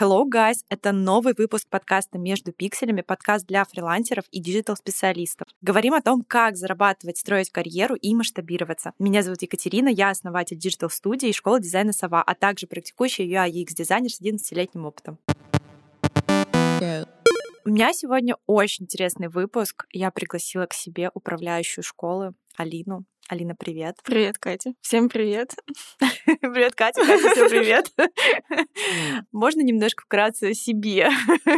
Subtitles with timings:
[0.00, 0.58] Hello, guys!
[0.68, 5.48] Это новый выпуск подкаста «Между пикселями», подкаст для фрилансеров и digital-специалистов.
[5.60, 8.92] Говорим о том, как зарабатывать, строить карьеру и масштабироваться.
[9.00, 14.10] Меня зовут Екатерина, я основатель digital-студии и школы дизайна «Сова», а также практикующий UI UX-дизайнер
[14.10, 15.18] с 11-летним опытом.
[17.64, 19.86] У меня сегодня очень интересный выпуск.
[19.92, 23.04] Я пригласила к себе управляющую школы Алину.
[23.28, 23.98] Алина, привет.
[24.04, 24.72] Привет, Катя.
[24.80, 25.54] Всем привет.
[26.24, 27.04] Привет, Катя.
[27.04, 27.92] Катя, всем привет.
[29.32, 31.10] Можно немножко вкратце о себе?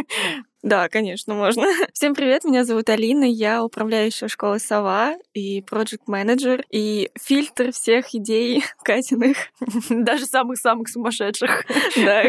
[0.63, 1.63] Да, конечно, можно.
[1.93, 8.13] Всем привет, меня зовут Алина, я управляющая школы Сова и проект менеджер и фильтр всех
[8.13, 9.37] идей Катиных.
[9.89, 11.65] Даже самых-самых сумасшедших.
[11.95, 12.23] Да,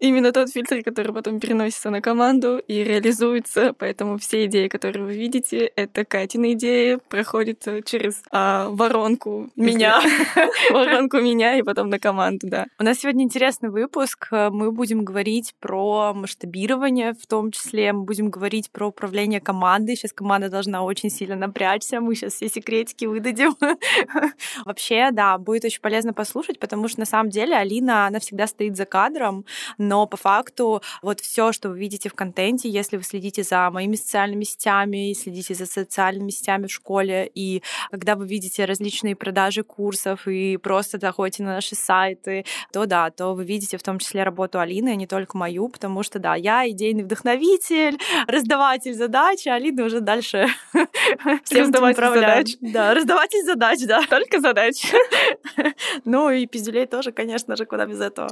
[0.00, 5.14] именно тот фильтр, который потом переносится на команду и реализуется, поэтому все идеи, которые вы
[5.14, 10.02] видите, это Катины идеи, проходят через а, воронку Меня.
[10.72, 12.66] воронку меня и потом на команду, да.
[12.80, 14.28] У нас сегодня интересный выпуск.
[14.32, 17.59] Мы будем говорить про масштабирование в том числе.
[17.92, 19.96] Мы будем говорить про управление командой.
[19.96, 22.00] Сейчас команда должна очень сильно напрячься.
[22.00, 23.56] Мы сейчас все секретики выдадим.
[24.64, 28.76] Вообще, да, будет очень полезно послушать, потому что на самом деле Алина, она всегда стоит
[28.76, 29.44] за кадром,
[29.78, 33.96] но по факту вот все, что вы видите в контенте, если вы следите за моими
[33.96, 40.26] социальными сетями, следите за социальными сетями в школе, и когда вы видите различные продажи курсов
[40.26, 44.58] и просто заходите на наши сайты, то да, то вы видите в том числе работу
[44.58, 47.49] Алины, а не только мою, потому что да, я идейный вдохновитель,
[48.26, 50.46] раздаватель задач, а Алина уже дальше
[51.44, 52.56] всем Раздаватель задач.
[52.60, 54.02] Да, раздаватель задач, да.
[54.08, 54.82] Только задач.
[56.04, 58.30] Ну и пиздюлей тоже, конечно же, куда без этого.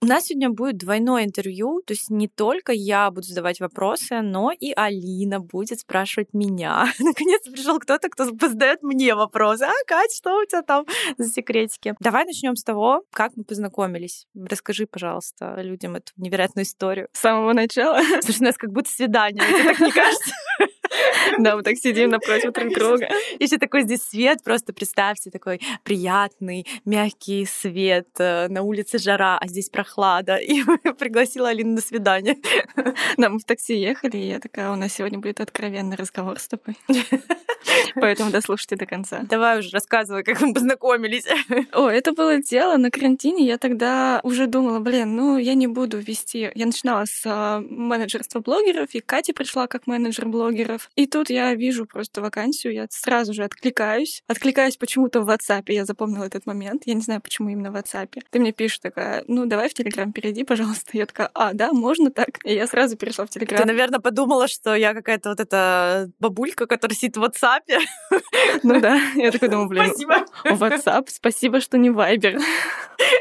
[0.00, 4.52] У нас сегодня будет двойное интервью, то есть не только я буду задавать вопросы, но
[4.52, 6.92] и Алина будет спрашивать меня.
[7.00, 9.64] Наконец-то пришел кто-то, кто задает мне вопросы.
[9.64, 10.86] А, Кать, что у тебя там
[11.16, 11.96] за секретики?
[11.98, 14.28] Давай начнем с того, как мы познакомились.
[14.36, 17.08] Расскажи, пожалуйста, людям эту невероятную историю.
[17.12, 18.00] С самого начала.
[18.22, 20.30] Слушай, у нас как будто свидание, тебе так не кажется?
[21.38, 23.08] Да, мы так сидим напротив друг друга.
[23.38, 29.46] Еще такой здесь свет, просто представьте, такой приятный, мягкий свет, э, на улице жара, а
[29.46, 30.36] здесь прохлада.
[30.48, 30.62] И
[30.98, 32.36] пригласила Алину на свидание.
[33.16, 36.46] Да, мы в такси ехали, и я такая, у нас сегодня будет откровенный разговор с
[36.48, 36.76] тобой.
[37.94, 39.20] Поэтому дослушайте до конца.
[39.28, 41.24] Давай уже рассказывай, как мы познакомились.
[41.72, 43.46] О, это было дело на карантине.
[43.46, 46.50] Я тогда уже думала, блин, ну я не буду вести.
[46.54, 50.90] Я начинала с а, менеджерства блогеров, и Катя пришла как менеджер блогеров.
[50.96, 54.22] И тут я вижу просто вакансию, я сразу же откликаюсь.
[54.26, 56.82] Откликаюсь почему-то в WhatsApp, я запомнила этот момент.
[56.86, 58.22] Я не знаю, почему именно в WhatsApp.
[58.30, 60.90] Ты мне пишешь такая, ну давай в Телеграм перейди, пожалуйста.
[60.92, 62.28] Я такая, а, да, можно так?
[62.44, 63.66] И я сразу перешла в Ты, Телеграм.
[63.66, 67.62] наверное, подумала, что я какая-то вот эта бабулька, которая сидит в WhatsApp.
[68.62, 70.24] Ну да, я такая думаю, блин, Спасибо.
[70.44, 72.40] WhatsApp, спасибо, что не Viber.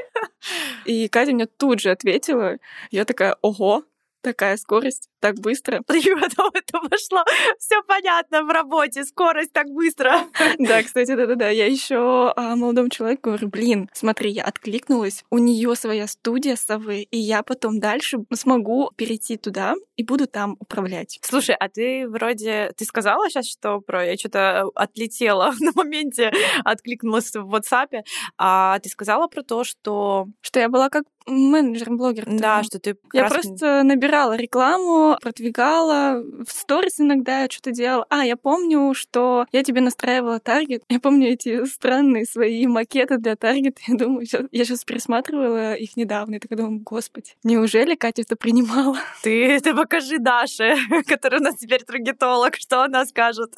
[0.86, 2.58] И Катя мне тут же ответила.
[2.92, 3.84] Я такая, ого,
[4.22, 5.82] такая скорость, так быстро.
[5.88, 7.24] Потом это пошло.
[7.60, 10.22] Все понятно в работе, скорость так быстро.
[10.60, 11.50] Да, кстати, да-да-да.
[11.50, 17.18] Я еще молодому человеку говорю, блин, смотри, я откликнулась, у нее своя студия совы, и
[17.18, 21.20] я потом дальше смогу перейти туда и буду там управлять.
[21.22, 22.72] Слушай, а ты вроде...
[22.78, 24.06] Ты сказала сейчас, что про...
[24.06, 26.32] Я что-то отлетела на моменте,
[26.64, 28.04] откликнулась в WhatsApp.
[28.38, 30.28] А ты сказала про то, что...
[30.42, 32.26] Что я была как менеджер-блогер.
[32.28, 32.96] Да, что ты...
[33.14, 38.06] Я раз- просто набирала рекламу, продвигала, в сторис иногда я что-то делала.
[38.10, 40.84] А, я помню, что я тебе настраивала таргет.
[40.90, 43.82] Я помню эти странные свои макеты для таргета.
[43.88, 48.98] Я думаю, я сейчас пересматривала их недавно, и такая думаю, господи, неужели Катя это принимала?
[49.24, 50.76] Ты, ты покажи Даше,
[51.08, 53.54] которая у нас теперь таргетолог, что она скажет.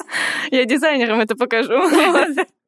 [0.50, 1.80] Я дизайнерам это покажу.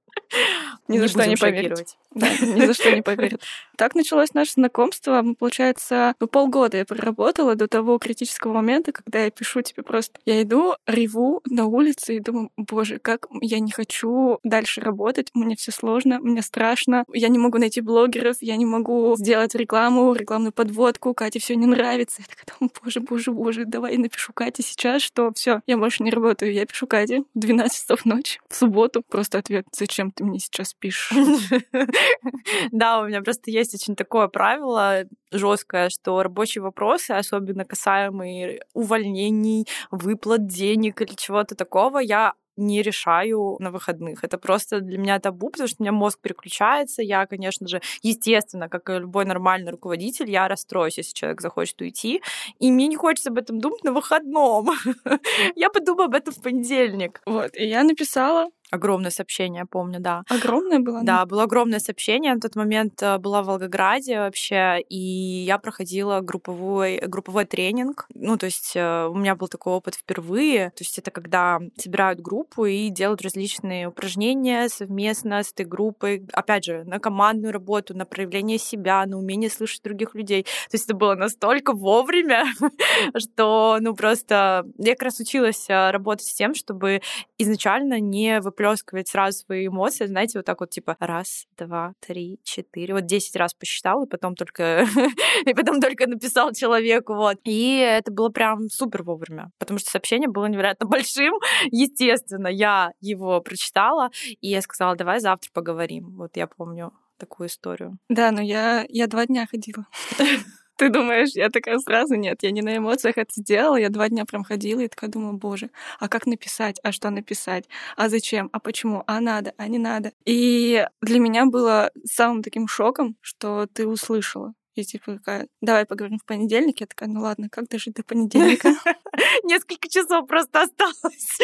[0.88, 1.78] Ни за что не поверит.
[1.78, 1.97] шокировать.
[2.15, 3.41] Да, ни за что не поверит.
[3.76, 5.25] Так началось наше знакомство.
[5.38, 10.19] Получается, ну, полгода я проработала до того критического момента, когда я пишу тебе просто...
[10.26, 15.56] Я иду, реву на улице и думаю, боже, как я не хочу дальше работать, мне
[15.56, 20.52] все сложно, мне страшно, я не могу найти блогеров, я не могу сделать рекламу, рекламную
[20.52, 22.20] подводку, Кате все не нравится.
[22.20, 26.11] Я такая думаю, боже, боже, боже, давай напишу Кате сейчас, что все, я больше не
[26.11, 26.52] работаю.
[26.52, 29.02] Я пишу Кате в 12 часов ночи, в субботу.
[29.08, 31.12] Просто ответ, зачем ты мне сейчас пишешь?
[32.72, 39.66] Да, у меня просто есть очень такое правило жесткое, что рабочие вопросы, особенно касаемые увольнений,
[39.90, 44.24] выплат денег или чего-то такого, я не решаю на выходных.
[44.24, 47.02] Это просто для меня табу, потому что у меня мозг переключается.
[47.02, 52.22] Я, конечно же, естественно, как и любой нормальный руководитель, я расстроюсь, если человек захочет уйти.
[52.58, 54.69] И мне не хочется об этом думать на выходном.
[55.56, 57.22] Я подумаю об этом в понедельник.
[57.26, 60.22] Вот, и я написала Огромное сообщение, помню, да.
[60.30, 61.02] Огромное было?
[61.02, 62.32] Да, было огромное сообщение.
[62.32, 68.06] На тот момент э, была в Волгограде вообще, и я проходила групповой, групповой тренинг.
[68.14, 70.70] Ну, то есть э, у меня был такой опыт впервые.
[70.70, 76.26] То есть это когда собирают группу и делают различные упражнения совместно с этой группой.
[76.32, 80.44] Опять же, на командную работу, на проявление себя, на умение слышать других людей.
[80.44, 82.46] То есть это было настолько вовремя,
[83.19, 87.02] что, ну, просто я как раз училась э, работать с тем, чтобы
[87.36, 92.38] изначально не выплескивать выплескивать сразу свои эмоции, знаете, вот так вот типа раз, два, три,
[92.44, 94.87] четыре, вот десять раз посчитал, и потом только
[95.47, 97.38] и потом только написал человеку, вот.
[97.44, 101.35] И это было прям супер вовремя, потому что сообщение было невероятно большим.
[101.70, 104.11] Естественно, я его прочитала,
[104.41, 106.17] и я сказала, давай завтра поговорим.
[106.17, 107.99] Вот я помню такую историю.
[108.08, 109.87] Да, но я, я два дня ходила.
[110.82, 114.25] Ты думаешь, я такая сразу нет, я не на эмоциях это сделала, я два дня
[114.25, 115.70] прям ходила и такая думаю, боже,
[116.00, 120.11] а как написать, а что написать, а зачем, а почему, а надо, а не надо.
[120.25, 124.55] И для меня было самым таким шоком, что ты услышала.
[124.75, 126.81] И типа такая, давай поговорим в понедельник.
[126.81, 128.70] Я такая, ну ладно, как дожить до понедельника?
[129.44, 131.38] Несколько часов просто осталось.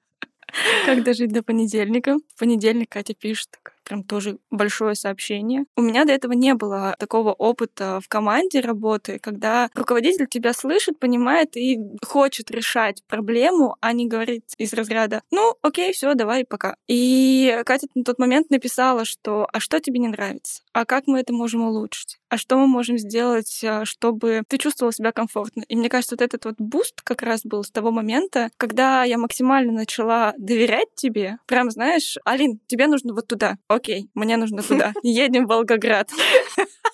[0.86, 2.16] Как дожить до понедельника?
[2.34, 3.50] В понедельник Катя пишет,
[3.84, 5.64] прям тоже большое сообщение.
[5.76, 10.98] У меня до этого не было такого опыта в команде работы, когда руководитель тебя слышит,
[10.98, 16.76] понимает и хочет решать проблему, а не говорит из разряда «ну, окей, все, давай, пока».
[16.88, 20.62] И Катя на тот момент написала, что «а что тебе не нравится?
[20.72, 22.18] А как мы это можем улучшить?
[22.28, 26.22] А что мы можем сделать, а, чтобы ты чувствовала себя комфортно?» И мне кажется, вот
[26.22, 31.38] этот вот boost как раз был с того момента, когда я максимально начала доверять тебе.
[31.46, 36.10] Прям, знаешь, Алин, тебе нужно вот туда окей, мне нужно туда, едем в Волгоград.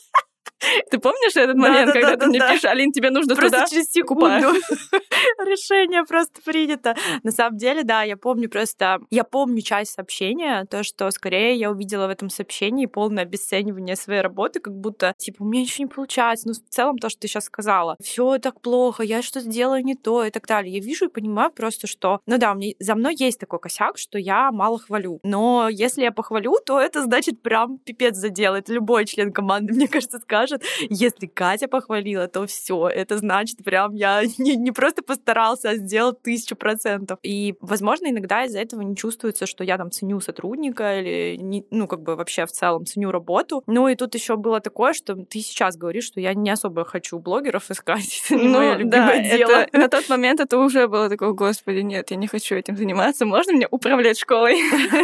[0.90, 3.66] Ты помнишь этот момент, да, когда да, ты мне пишешь, Алин, тебе нужно просто туда?
[3.66, 4.48] через секунду
[5.44, 6.94] решение просто принято.
[7.22, 11.70] На самом деле, да, я помню просто, я помню часть сообщения, то, что скорее я
[11.70, 15.90] увидела в этом сообщении полное обесценивание своей работы, как будто, типа, у меня ничего не
[15.90, 16.48] получается.
[16.48, 19.94] Ну, в целом, то, что ты сейчас сказала, все так плохо, я что-то делаю не
[19.94, 20.74] то и так далее.
[20.74, 24.18] Я вижу и понимаю просто, что, ну да, меня, за мной есть такой косяк, что
[24.18, 25.20] я мало хвалю.
[25.22, 28.68] Но если я похвалю, то это значит прям пипец заделает.
[28.68, 30.49] Любой член команды, мне кажется, скажет,
[30.88, 36.12] если Катя похвалила, то все, это значит прям я не, не просто постарался, а сделал
[36.12, 37.18] тысячу процентов.
[37.22, 41.86] И, возможно, иногда из-за этого не чувствуется, что я там ценю сотрудника или, не, ну,
[41.86, 43.62] как бы вообще в целом ценю работу.
[43.66, 47.18] Ну, и тут еще было такое, что ты сейчас говоришь, что я не особо хочу
[47.18, 48.22] блогеров искать.
[48.50, 49.12] Ну, да.
[49.12, 53.26] Это, на тот момент это уже было такое, господи, нет, я не хочу этим заниматься.
[53.26, 54.56] Можно мне управлять школой?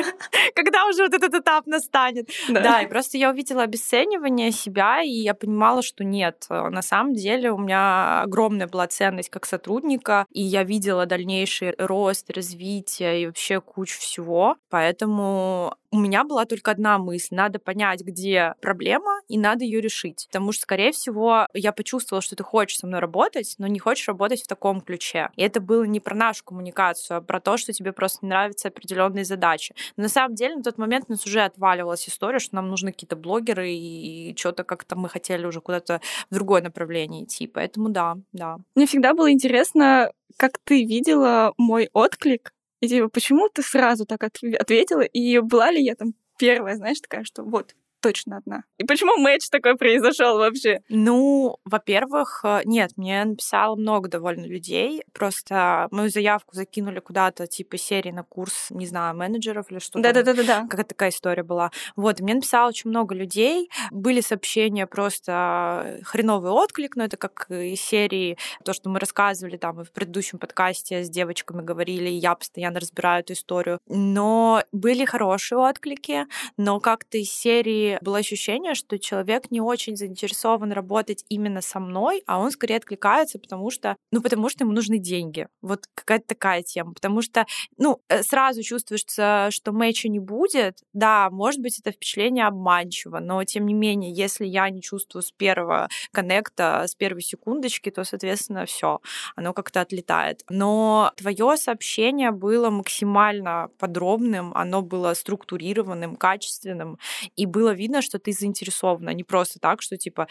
[0.55, 2.29] Когда уже вот этот этап настанет.
[2.49, 7.15] Да, и просто я увидела обесценивание себя, и я понимала, что нет, э, на самом
[7.15, 13.27] деле у меня огромная была ценность как сотрудника, и я видела дальнейший рост, развитие и
[13.27, 14.57] вообще кучу всего.
[14.71, 17.35] Поэтому у меня была только одна мысль.
[17.35, 20.27] Надо понять, где проблема, и надо ее решить.
[20.29, 24.09] Потому что, скорее всего, я почувствовала, что ты хочешь со мной работать, но не хочешь
[24.09, 25.31] работать в таком ключе.
[25.37, 28.69] И это было не про нашу коммуникацию, а про то, что тебе просто не нравятся
[28.69, 29.75] определенные задачи.
[29.97, 32.93] Но на самом деле на тот момент у нас уже отваливалась история, что нам нужны
[32.93, 36.01] какие-то блогеры, и что-то как-то мы хотели уже куда-то
[36.31, 37.47] в другое направление идти.
[37.47, 38.59] Поэтому да, да.
[38.75, 44.23] Мне всегда было интересно, как ты видела мой отклик и типа, почему ты сразу так
[44.25, 45.01] ответила?
[45.01, 48.65] И была ли я там первая, знаешь, такая, что вот, точно одна.
[48.79, 50.81] И почему матч такой произошел вообще?
[50.89, 55.03] Ну, во-первых, э, нет, мне написало много довольно людей.
[55.13, 60.01] Просто мою заявку закинули куда-то, типа серии на курс, не знаю, менеджеров или что-то.
[60.01, 60.67] Да-да-да-да.
[60.69, 61.71] Какая такая история была.
[61.97, 63.71] Вот, мне написало очень много людей.
[63.91, 69.85] Были сообщения просто хреновый отклик, но это как из серии то, что мы рассказывали там
[69.85, 73.79] в предыдущем подкасте с девочками говорили, и я постоянно разбираю эту историю.
[73.87, 76.27] Но были хорошие отклики,
[76.57, 82.23] но как-то из серии было ощущение, что человек не очень заинтересован работать именно со мной,
[82.27, 85.49] а он скорее откликается, потому что, ну, потому что ему нужны деньги.
[85.63, 86.93] Вот какая-то такая тема.
[86.93, 87.47] Потому что,
[87.79, 90.79] ну, э, сразу чувствуется, что мэча не будет.
[90.93, 95.33] Да, может быть, это впечатление обманчиво, но тем не менее, если я не чувствую с
[95.33, 99.01] первого коннекта, с первой секундочки, то, соответственно, все,
[99.37, 100.43] оно как-то отлетает.
[100.49, 106.99] Но твое сообщение было максимально подробным, оно было структурированным, качественным,
[107.37, 110.27] и было видно, что ты заинтересована, не просто так, что типа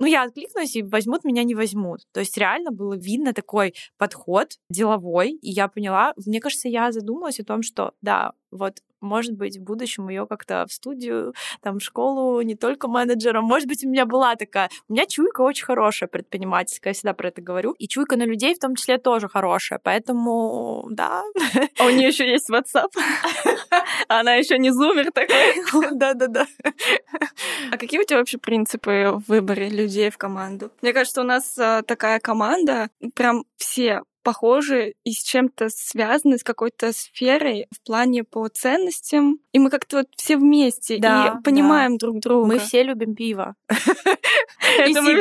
[0.00, 2.02] ну, я откликнусь, и возьмут меня, не возьмут.
[2.12, 7.40] То есть реально было видно такой подход деловой, и я поняла, мне кажется, я задумалась
[7.40, 11.82] о том, что да, вот может быть, в будущем ее как-то в студию, там, в
[11.82, 13.44] школу, не только менеджером.
[13.44, 14.70] Может быть, у меня была такая...
[14.88, 17.72] У меня чуйка очень хорошая предпринимательская, я всегда про это говорю.
[17.78, 21.22] И чуйка на людей в том числе тоже хорошая, поэтому, да.
[21.78, 22.90] А у нее еще есть WhatsApp?
[24.08, 25.90] Она еще не зумер такой.
[25.92, 26.46] Да-да-да.
[27.70, 30.70] А какие у тебя вообще принципы в выборе людей в команду?
[30.82, 36.44] Мне кажется, у нас а, такая команда, прям все похожи и с чем-то связаны, с
[36.44, 39.38] какой-то сферой в плане по ценностям.
[39.52, 42.46] И мы как-то вот все вместе Да, и понимаем друг друга.
[42.46, 43.54] Мы все любим пиво.
[43.68, 45.12] это, мы,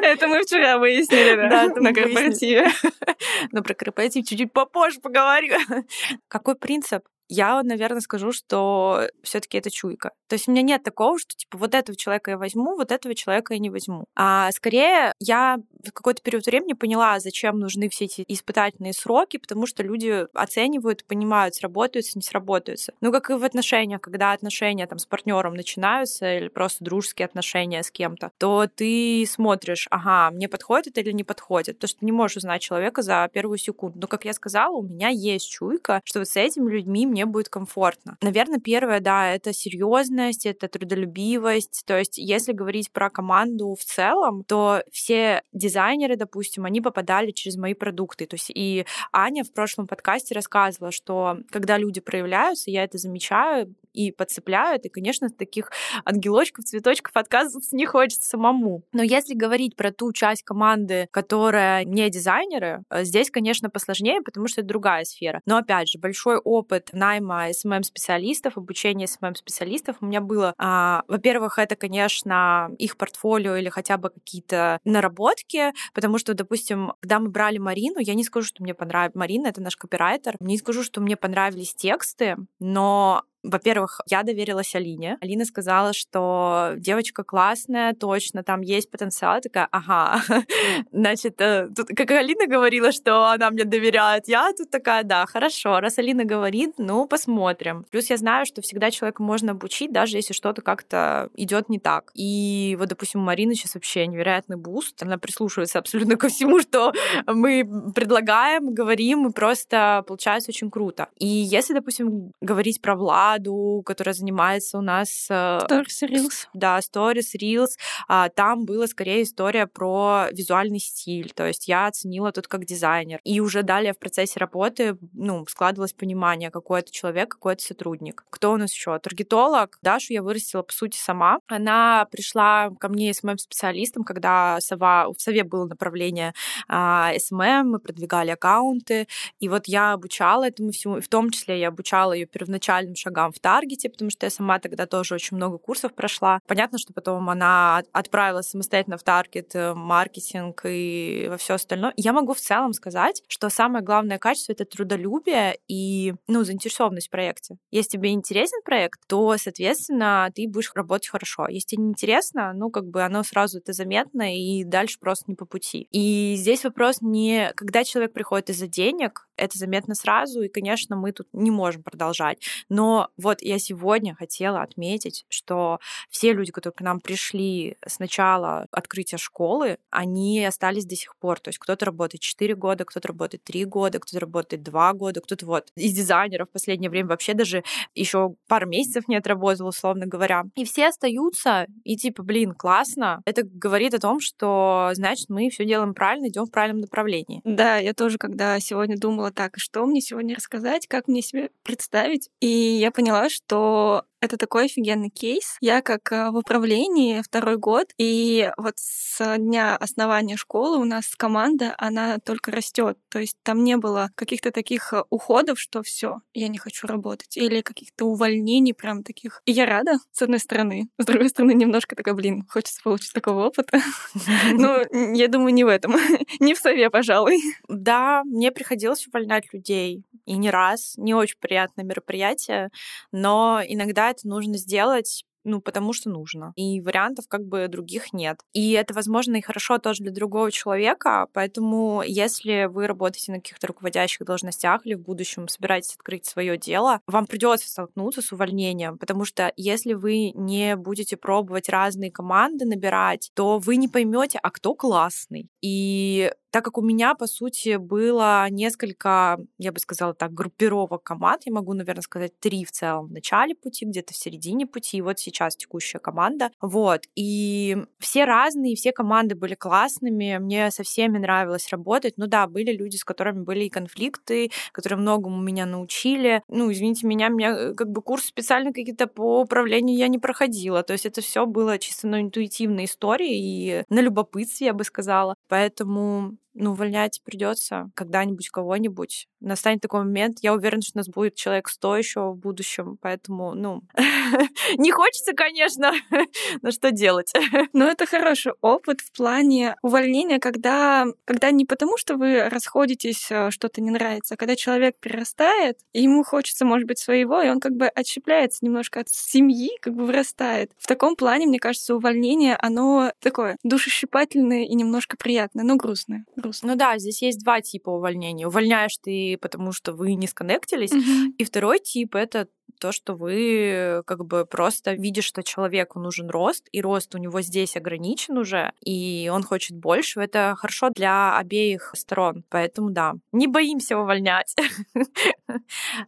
[0.00, 2.68] это мы вчера выяснили, да, Да, на корпоративе.
[3.50, 5.56] Но про корпоратив чуть-чуть попозже поговорю.
[6.28, 7.02] Какой принцип?
[7.34, 10.10] Я, наверное, скажу, что все-таки это чуйка.
[10.28, 13.14] То есть у меня нет такого, что типа вот этого человека я возьму, вот этого
[13.14, 14.04] человека я не возьму.
[14.14, 19.66] А скорее я в какой-то период времени поняла, зачем нужны все эти испытательные сроки, потому
[19.66, 22.92] что люди оценивают, понимают, сработаются, не сработаются.
[23.00, 27.82] Ну, как и в отношениях, когда отношения там с партнером начинаются или просто дружеские отношения
[27.82, 31.78] с кем-то, то ты смотришь, ага, мне подходит или не подходит.
[31.78, 33.98] То, что ты не можешь узнать человека за первую секунду.
[33.98, 37.48] Но, как я сказала, у меня есть чуйка, что вот с этими людьми мне будет
[37.48, 38.16] комфортно.
[38.20, 41.82] Наверное, первое, да, это серьезность, это трудолюбивость.
[41.86, 47.56] То есть, если говорить про команду в целом, то все дизайнеры, допустим, они попадали через
[47.56, 48.26] мои продукты.
[48.26, 53.74] То есть, и Аня в прошлом подкасте рассказывала, что когда люди проявляются, я это замечаю,
[53.92, 55.70] и подцепляют, и, конечно, таких
[56.04, 58.82] ангелочков, цветочков отказываться не хочется самому.
[58.92, 64.48] Но если говорить про ту часть команды, которая не дизайнеры, э, здесь, конечно, посложнее, потому
[64.48, 65.40] что это другая сфера.
[65.46, 70.54] Но, опять же, большой опыт найма SMM-специалистов, обучения SMM-специалистов у меня было.
[70.56, 77.18] А, во-первых, это, конечно, их портфолио или хотя бы какие-то наработки, потому что, допустим, когда
[77.18, 79.16] мы брали Марину, я не скажу, что мне понравилось.
[79.16, 80.36] Марина— это наш копирайтер.
[80.38, 85.18] Не скажу, что мне понравились тексты, но во-первых, я доверилась Алине.
[85.20, 89.36] Алина сказала, что девочка классная, точно, там есть потенциал.
[89.36, 90.22] Я такая, ага.
[90.92, 95.80] Значит, э, тут, как Алина говорила, что она мне доверяет, я тут такая, да, хорошо.
[95.80, 97.84] Раз Алина говорит, ну, посмотрим.
[97.90, 102.12] Плюс я знаю, что всегда человека можно обучить, даже если что-то как-то идет не так.
[102.14, 105.02] И вот, допустим, у Марины сейчас вообще невероятный boost.
[105.02, 106.92] Она прислушивается абсолютно ко всему, что
[107.26, 111.08] мы предлагаем, говорим, и просто получается очень круто.
[111.18, 112.94] И если, допустим, говорить про
[113.32, 115.26] Владу, которая занимается у нас...
[115.30, 116.46] э, Stories Reels.
[116.54, 117.78] да, Stories, Reels.
[118.08, 121.32] А, Там была скорее история про визуальный стиль.
[121.34, 123.20] То есть я оценила тут как дизайнер.
[123.24, 128.24] И уже далее в процессе работы ну, складывалось понимание, какой это человек, какой это сотрудник.
[128.30, 128.98] Кто у нас еще?
[128.98, 129.78] Таргетолог.
[129.82, 131.38] Дашу я вырастила, по сути, сама.
[131.48, 136.34] Она пришла ко мне с моим специалистом, когда Сова, в Сове было направление
[136.68, 139.06] а, SMM, мы продвигали аккаунты.
[139.40, 143.21] И вот я обучала этому всему, и в том числе я обучала ее первоначальным шагам
[143.30, 146.40] в таргете, потому что я сама тогда тоже очень много курсов прошла.
[146.46, 151.92] Понятно, что потом она от- отправилась самостоятельно в таргет, э, маркетинг и во все остальное.
[151.96, 157.10] Я могу в целом сказать, что самое главное качество— это трудолюбие и, ну, заинтересованность в
[157.10, 157.56] проекте.
[157.70, 161.46] Если тебе интересен проект, то, соответственно, ты будешь работать хорошо.
[161.48, 165.46] Если не интересно, ну, как бы оно сразу это заметно, и дальше просто не по
[165.46, 165.86] пути.
[165.90, 171.12] И здесь вопрос не когда человек приходит из-за денег, это заметно сразу, и, конечно, мы
[171.12, 172.38] тут не можем продолжать.
[172.68, 175.80] Но вот я сегодня хотела отметить, что
[176.10, 181.40] все люди, которые к нам пришли с начала открытия школы, они остались до сих пор.
[181.40, 185.44] То есть кто-то работает 4 года, кто-то работает 3 года, кто-то работает 2 года, кто-то
[185.46, 190.44] вот из дизайнеров в последнее время вообще даже еще пару месяцев не отработал, условно говоря.
[190.54, 193.22] И все остаются, и типа, блин, классно.
[193.24, 197.40] Это говорит о том, что, значит, мы все делаем правильно, идем в правильном направлении.
[197.44, 202.30] Да, я тоже, когда сегодня думала так, что мне сегодня рассказать, как мне себе представить,
[202.40, 205.56] и я поняла, что это такой офигенный кейс.
[205.60, 211.06] Я как э, в управлении второй год, и вот с дня основания школы у нас
[211.16, 212.96] команда, она только растет.
[213.08, 217.36] То есть там не было каких-то таких э, уходов, что все, я не хочу работать,
[217.36, 219.42] или каких-то увольнений прям таких.
[219.44, 220.88] И я рада, с одной стороны.
[220.98, 223.80] С другой стороны, немножко такая, блин, хочется получить такого опыта.
[224.52, 225.96] Ну, я думаю, не в этом.
[226.40, 227.40] Не в сове, пожалуй.
[227.68, 230.04] Да, мне приходилось увольнять людей.
[230.26, 230.94] И не раз.
[230.96, 232.70] Не очень приятное мероприятие.
[233.10, 236.52] Но иногда это нужно сделать ну, потому что нужно.
[236.56, 238.40] И вариантов как бы других нет.
[238.52, 243.66] И это, возможно, и хорошо тоже для другого человека, поэтому если вы работаете на каких-то
[243.68, 249.24] руководящих должностях или в будущем собираетесь открыть свое дело, вам придется столкнуться с увольнением, потому
[249.24, 254.74] что если вы не будете пробовать разные команды набирать, то вы не поймете, а кто
[254.74, 255.48] классный.
[255.60, 261.42] И так как у меня, по сути, было несколько, я бы сказала так, группировок команд,
[261.46, 265.00] я могу, наверное, сказать три в целом в начале пути, где-то в середине пути, и
[265.00, 266.50] вот сейчас текущая команда.
[266.60, 267.04] Вот.
[267.16, 272.14] И все разные, все команды были классными, мне со всеми нравилось работать.
[272.18, 276.42] Ну да, были люди, с которыми были и конфликты, которые многому меня научили.
[276.48, 280.82] Ну, извините меня, меня э, как бы курс специально какие-то по управлению я не проходила.
[280.82, 285.34] То есть это все было чисто на интуитивной истории и на любопытстве, я бы сказала.
[285.48, 289.26] Поэтому ну, увольнять придется когда-нибудь кого-нибудь.
[289.40, 293.54] Настанет такой момент, я уверена, что у нас будет человек 100 еще в будущем, поэтому,
[293.54, 293.82] ну,
[294.76, 295.92] не хочется, конечно,
[296.62, 297.32] но что делать?
[297.72, 303.50] Но это хороший опыт в плане увольнения, когда, когда не потому, что вы расходитесь, э,
[303.50, 307.60] что-то не нравится, а когда человек перерастает, и ему хочется, может быть, своего, и он
[307.60, 310.72] как бы отщепляется немножко от семьи, как бы вырастает.
[310.78, 316.72] В таком плане, мне кажется, увольнение, оно такое душещипательное и немножко приятное, но грустное грустно.
[316.72, 318.44] Ну да, здесь есть два типа увольнений.
[318.44, 321.36] Увольняешь ты, потому что вы не сконнектились, mm-hmm.
[321.38, 326.68] и второй тип это то, что вы как бы просто видишь, что человеку нужен рост,
[326.72, 330.20] и рост у него здесь ограничен уже, и он хочет больше.
[330.20, 332.44] Это хорошо для обеих сторон.
[332.48, 334.54] Поэтому да, не боимся увольнять.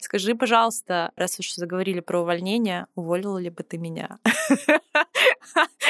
[0.00, 4.18] Скажи, пожалуйста, раз уж заговорили про увольнение, уволила ли бы ты меня?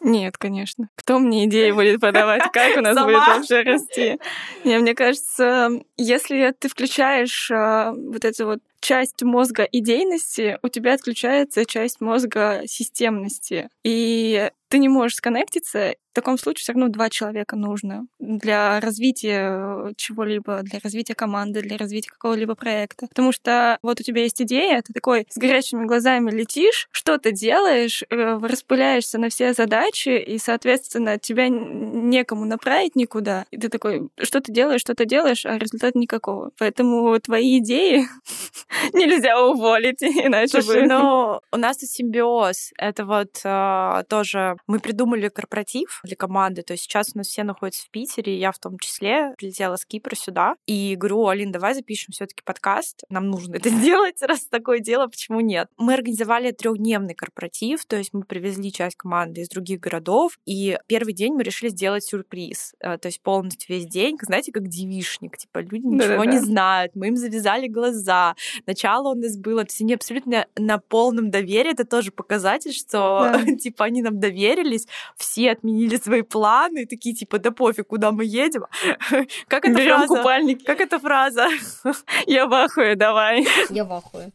[0.00, 0.88] Нет, конечно.
[0.96, 2.42] Кто мне идеи будет подавать?
[2.52, 3.06] Как у нас Сама?
[3.06, 4.18] будет вообще расти?
[4.64, 10.94] Не, мне кажется, если ты включаешь э, вот эту вот часть мозга идейности, у тебя
[10.94, 13.68] отключается часть мозга системности.
[13.84, 19.94] И ты не можешь сконнектиться, в таком случае все равно два человека нужно для развития
[19.96, 23.06] чего-либо, для развития команды, для развития какого-либо проекта.
[23.06, 28.02] Потому что вот у тебя есть идея, ты такой с горящими глазами летишь, что-то делаешь,
[28.10, 33.46] э, распыляешься на все задачи, и, соответственно, тебя некому направить никуда.
[33.50, 36.50] И ты такой, что ты делаешь, что ты делаешь, а результата никакого.
[36.58, 38.06] Поэтому твои идеи
[38.92, 40.88] нельзя уволить, иначе Слушай, бы...
[40.88, 42.72] ну, у нас тут симбиоз.
[42.78, 44.56] Это вот э, тоже...
[44.66, 46.62] Мы придумали корпоратив для команды.
[46.62, 49.84] То есть сейчас у нас все находятся в Питере, я в том числе прилетела с
[49.84, 50.54] Кипра сюда.
[50.66, 53.04] И говорю, Алин, давай запишем все таки подкаст.
[53.08, 55.68] Нам нужно это сделать, раз такое дело, почему нет?
[55.76, 61.14] Мы организовали трехдневный корпоратив, то есть мы привезли часть команды из других городов, и первый
[61.14, 62.74] день мы решили сделать сюрприз.
[62.80, 65.36] Э, то есть полностью весь день, знаете, как девишник.
[65.36, 66.30] Типа люди ничего Да-да-да.
[66.30, 68.34] не знают, мы им завязали глаза,
[68.66, 73.30] Начало у нас было, то есть они абсолютно на полном доверии, это тоже показатель, что
[73.32, 73.56] да.
[73.58, 74.18] типа они нам
[74.50, 74.86] доверились,
[75.16, 78.64] все отменили свои планы, такие типа, да пофиг, куда мы едем.
[79.48, 80.16] Как эта Берем фраза?
[80.16, 80.64] купальник.
[80.64, 81.48] Как эта фраза?
[82.26, 83.46] Я в ахуе, давай.
[83.70, 84.30] Я в ахуе.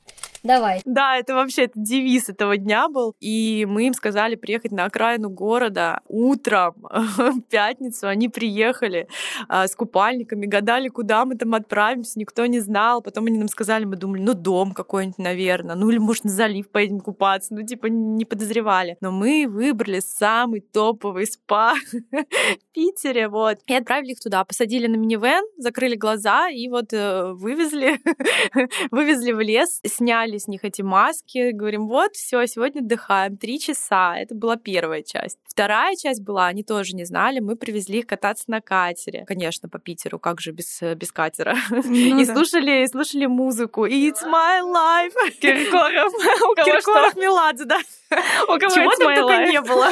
[0.45, 0.81] Давай.
[0.85, 3.15] Да, это вообще это девиз этого дня был.
[3.19, 6.75] И мы им сказали приехать на окраину города утром,
[7.17, 8.07] в пятницу.
[8.07, 9.07] Они приехали
[9.47, 13.01] а, с купальниками, гадали, куда мы там отправимся, никто не знал.
[13.01, 15.75] Потом они нам сказали, мы думали, ну, дом какой-нибудь, наверное.
[15.75, 17.55] Ну, или, может, на залив поедем купаться.
[17.55, 18.97] Ну, типа, не подозревали.
[19.01, 21.73] Но мы выбрали самый топовый спа
[22.11, 23.57] в Питере, вот.
[23.65, 24.45] И отправили их туда.
[24.45, 27.99] Посадили на минивэн, закрыли глаза и вот э, вывезли,
[28.91, 33.59] вывезли в лес, сняли сняли с них эти маски, говорим, вот, все, сегодня отдыхаем, три
[33.59, 34.15] часа.
[34.17, 35.37] Это была первая часть.
[35.47, 39.25] Вторая часть была, они тоже не знали, мы привезли их кататься на катере.
[39.25, 41.55] Конечно, по Питеру, как же без, без катера.
[41.69, 41.81] Ну,
[42.21, 42.33] и да.
[42.33, 43.85] слушали, слушали музыку.
[43.85, 45.13] It's my life.
[45.39, 46.11] Киркоров.
[46.65, 47.79] Киркоров Меладзе, да.
[48.43, 49.89] У кого Чего там только не было.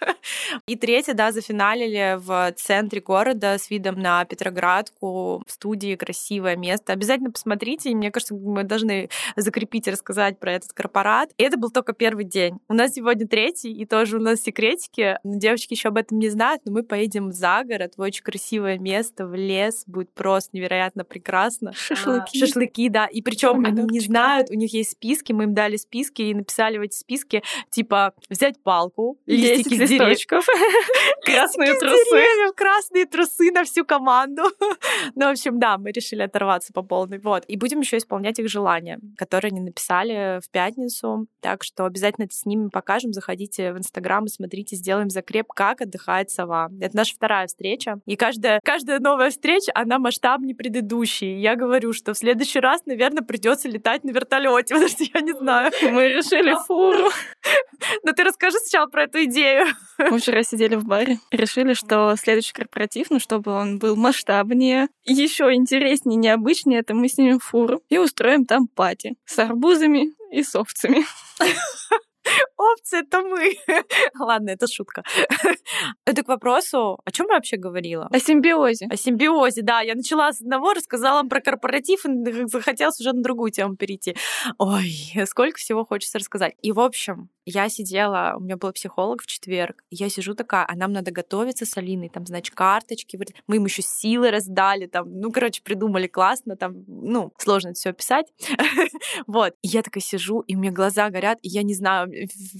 [0.66, 6.92] И третье, да, зафиналили в центре города с видом на Петроградку, в студии красивое место.
[6.92, 11.30] Обязательно посмотрите, и мне кажется, мы должны закрепить и рассказать про этот корпорат.
[11.36, 12.58] И это был только первый день.
[12.68, 15.18] У нас сегодня третий, и тоже у нас секретики.
[15.24, 19.26] Девочки еще об этом не знают, но мы поедем за город, в очень красивое место,
[19.26, 19.84] в лес.
[19.86, 21.72] Будет просто невероятно прекрасно.
[21.72, 22.42] Шашлыки.
[22.42, 23.06] А, шашлыки, да.
[23.06, 26.78] И причем они не знают, у них есть списки, мы им дали списки и написали
[26.78, 30.46] в эти списки, типа, взять палку, листики листочков,
[31.24, 32.52] красные трусы.
[32.54, 34.42] красные трусы на всю команду.
[35.14, 37.18] Ну, в общем, да, мы решили оторваться по полной.
[37.18, 37.44] Вот.
[37.46, 41.26] И будем еще исполнять их желания, которые они написали в пятницу.
[41.40, 43.12] Так что обязательно с ними покажем.
[43.12, 46.70] Заходите в Инстаграм и смотрите, сделаем закреп, как отдыхает сова.
[46.80, 47.98] Это наша вторая встреча.
[48.06, 51.40] И каждая, каждая новая встреча, она масштабнее предыдущей.
[51.40, 55.32] Я говорю, что в следующий раз, наверное, придется летать на вертолете, потому что я не
[55.32, 55.72] знаю.
[55.82, 57.10] Мы решили фуру.
[58.02, 59.66] Но ты расскажи сначала про эту идею.
[59.98, 65.52] Мы вчера сидели в баре, решили, что следующий корпоратив, ну, чтобы он был масштабнее, еще
[65.54, 71.04] интереснее, необычнее, это мы снимем фуру и устроим там пати с арбузами и с овцами.
[72.56, 73.54] Опция это мы.
[74.18, 75.02] Ладно, это шутка.
[76.04, 78.08] Это к вопросу, о чем я вообще говорила?
[78.12, 78.86] О симбиозе.
[78.90, 79.80] О симбиозе, да.
[79.80, 84.16] Я начала с одного, рассказала вам про корпоратив, и захотелось уже на другую тему перейти.
[84.58, 84.92] Ой,
[85.26, 86.54] сколько всего хочется рассказать.
[86.62, 90.74] И, в общем, я сидела, у меня был психолог в четверг, я сижу такая, а
[90.74, 95.30] нам надо готовиться с Алиной, там, значит, карточки, мы им еще силы раздали, там, ну,
[95.30, 98.26] короче, придумали классно, там, ну, сложно все описать.
[99.28, 99.54] вот.
[99.62, 102.10] И я такая сижу, и у меня глаза горят, и я не знаю,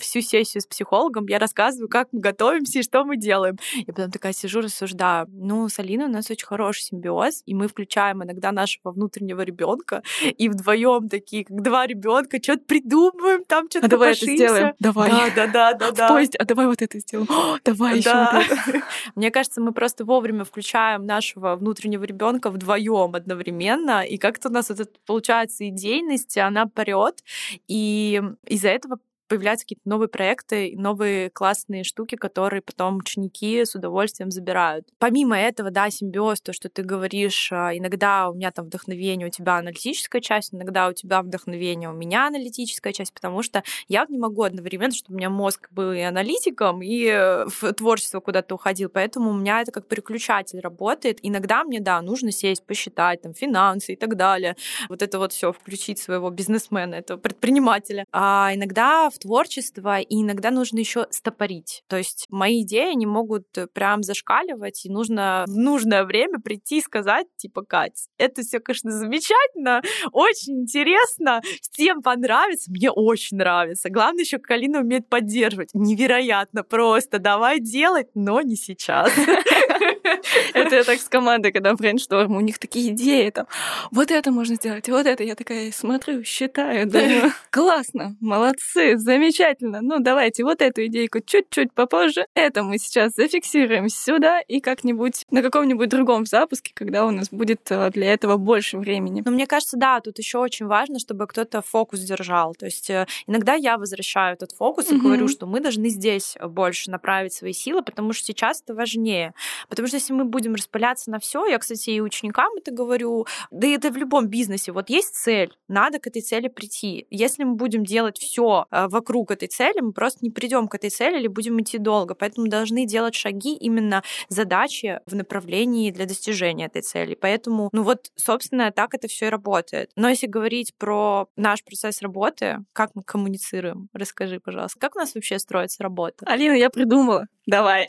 [0.01, 3.59] всю сессию с психологом я рассказываю, как мы готовимся и что мы делаем.
[3.77, 5.27] И потом такая сижу, рассуждаю.
[5.31, 10.05] Ну, с Алиной у нас очень хороший симбиоз, и мы включаем иногда нашего внутреннего ребенка,
[10.23, 14.76] и вдвоем такие, как два ребенка, что-то придумываем, там что-то а давай это сделаем.
[14.79, 15.11] Давай.
[15.11, 16.09] Да, да, да, да, да.
[16.09, 17.29] В поезде, а давай вот это сделаем.
[17.31, 18.43] О, давай еще Да.
[18.49, 18.83] вот это.
[19.15, 24.71] Мне кажется, мы просто вовремя включаем нашего внутреннего ребенка вдвоем одновременно, и как-то у нас
[24.71, 27.23] эта получается идейность, она прет,
[27.69, 34.31] и из-за этого появляются какие-то новые проекты, новые классные штуки, которые потом ученики с удовольствием
[34.31, 34.87] забирают.
[34.99, 39.31] Помимо этого, да, симбиоз, то, что ты говоришь, а, иногда у меня там вдохновение, у
[39.31, 44.19] тебя аналитическая часть, иногда у тебя вдохновение, у меня аналитическая часть, потому что я не
[44.19, 48.89] могу одновременно, чтобы у меня мозг был и аналитиком, и э, в творчество куда-то уходил,
[48.89, 51.19] поэтому у меня это как переключатель работает.
[51.23, 54.57] Иногда мне, да, нужно сесть, посчитать там финансы и так далее,
[54.89, 58.05] вот это вот все включить своего бизнесмена, этого предпринимателя.
[58.13, 61.83] А иногда творчество, и иногда нужно еще стопорить.
[61.89, 66.79] То есть мои идеи, они могут э, прям зашкаливать, и нужно в нужное время прийти
[66.79, 73.91] и сказать, типа, Кать, это все, конечно, замечательно, очень интересно, всем понравится, мне очень нравится.
[73.91, 75.71] Главное еще, как Алина умеет поддерживать.
[75.75, 77.19] Невероятно просто.
[77.19, 79.13] Давай делать, но не сейчас.
[80.55, 83.47] Это я так с командой, когда брейншторм, у них такие идеи, там,
[83.91, 85.25] вот это можно сделать, вот это.
[85.25, 89.81] Я такая смотрю, считаю, думаю, классно, молодцы, замечательно.
[89.83, 92.27] Ну, давайте вот эту идейку чуть-чуть попозже.
[92.35, 97.61] Это мы сейчас зафиксируем сюда и как-нибудь на каком-нибудь другом запуске, когда у нас будет
[97.71, 99.23] э, для этого больше времени.
[99.25, 102.55] Но мне кажется, да, тут еще очень важно, чтобы кто-то фокус держал.
[102.55, 106.91] То есть э, иногда я возвращаю этот фокус и говорю, что мы должны здесь больше
[106.91, 109.35] направить свои силы, потому что сейчас это важнее.
[109.69, 113.67] Потому что если мы будем распыляться на все, я, кстати, и ученикам это говорю, да
[113.67, 117.07] и это в любом бизнесе, вот есть цель, надо к этой цели прийти.
[117.11, 121.19] Если мы будем делать все вокруг этой цели, мы просто не придем к этой цели
[121.19, 122.15] или будем идти долго.
[122.15, 127.15] Поэтому должны делать шаги именно задачи в направлении для достижения этой цели.
[127.15, 129.91] Поэтому, ну вот, собственно, так это все и работает.
[129.97, 135.15] Но если говорить про наш процесс работы, как мы коммуницируем, расскажи, пожалуйста, как у нас
[135.15, 136.25] вообще строится работа?
[136.27, 137.27] Алина, я придумала.
[137.47, 137.89] Давай.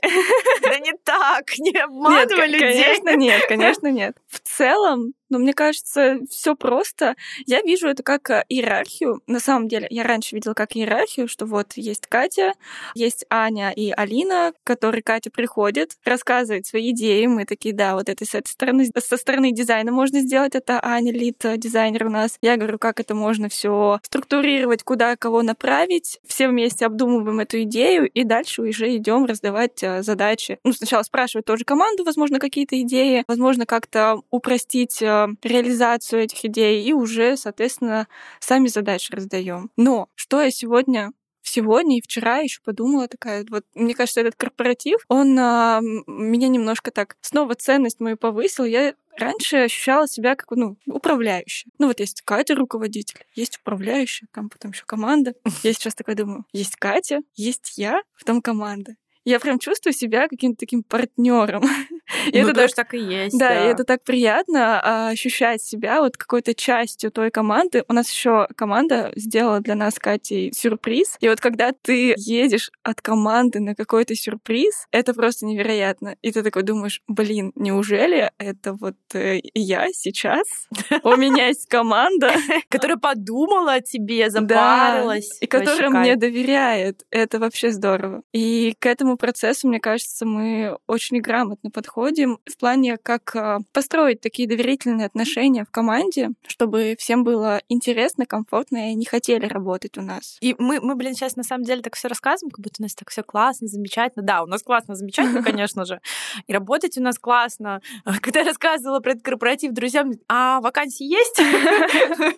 [0.62, 2.84] Да не так, не Нет, обманывай ко- людей.
[2.84, 4.18] конечно, нет, конечно, нет.
[4.28, 7.16] В целом, ну, мне кажется, все просто.
[7.46, 9.22] Я вижу это как э, иерархию.
[9.28, 12.54] На самом деле, я раньше видела как иерархию, что вот есть Катя,
[12.96, 17.26] есть Аня и Алина, к которой Катя приходит, рассказывает свои идеи.
[17.26, 20.56] Мы такие, да, вот это с этой стороны, со стороны дизайна можно сделать.
[20.56, 22.38] Это Аня Лид, э, дизайнер у нас.
[22.42, 26.20] Я говорю, как это можно все структурировать, куда кого направить.
[26.26, 30.60] Все вместе обдумываем эту идею и дальше уже идем раздавать э, задачи.
[30.64, 35.02] Ну, сначала спрашивать тоже команду, возможно, какие-то идеи, возможно, как-то упростить
[35.44, 38.08] реализацию этих идей и уже, соответственно,
[38.40, 39.72] сами задачи раздаем.
[39.78, 41.12] Но что я сегодня
[41.48, 46.92] сегодня и вчера еще подумала такая, вот мне кажется, этот корпоратив, он а, меня немножко
[46.92, 48.66] так снова ценность мою повысил.
[48.66, 51.72] Я раньше ощущала себя как ну управляющая.
[51.80, 55.34] Ну вот есть Катя руководитель, есть управляющая, там потом еще команда.
[55.64, 58.96] Я сейчас такая думаю, есть Катя, есть я, потом команда.
[59.26, 61.64] Я прям чувствую себя каким-то таким партнером.
[62.32, 63.38] И ну, это тоже так и есть.
[63.38, 67.84] Да, и это так приятно а, ощущать себя вот какой-то частью той команды.
[67.88, 71.18] У нас еще команда сделала для нас, Катей, сюрприз.
[71.20, 76.16] И вот когда ты едешь от команды на какой-то сюрприз, это просто невероятно.
[76.22, 80.48] И ты такой думаешь, блин, неужели это вот э, я сейчас?
[81.04, 82.32] У меня есть команда.
[82.70, 85.38] Которая подумала о тебе, запарилась.
[85.42, 87.06] И которая мне доверяет.
[87.12, 88.24] Это вообще здорово.
[88.34, 94.22] И к этому процессу, мне кажется, мы очень грамотно подходим в плане, как а, построить
[94.22, 100.02] такие доверительные отношения в команде, чтобы всем было интересно, комфортно и они хотели работать у
[100.02, 100.38] нас.
[100.42, 102.94] И мы, мы, блин, сейчас на самом деле так все рассказываем, как будто у нас
[102.94, 104.24] так все классно, замечательно.
[104.24, 106.00] Да, у нас классно, замечательно, конечно же.
[106.46, 107.82] И работать у нас классно.
[108.22, 111.42] Когда я рассказывала про этот корпоратив друзьям, а вакансии есть?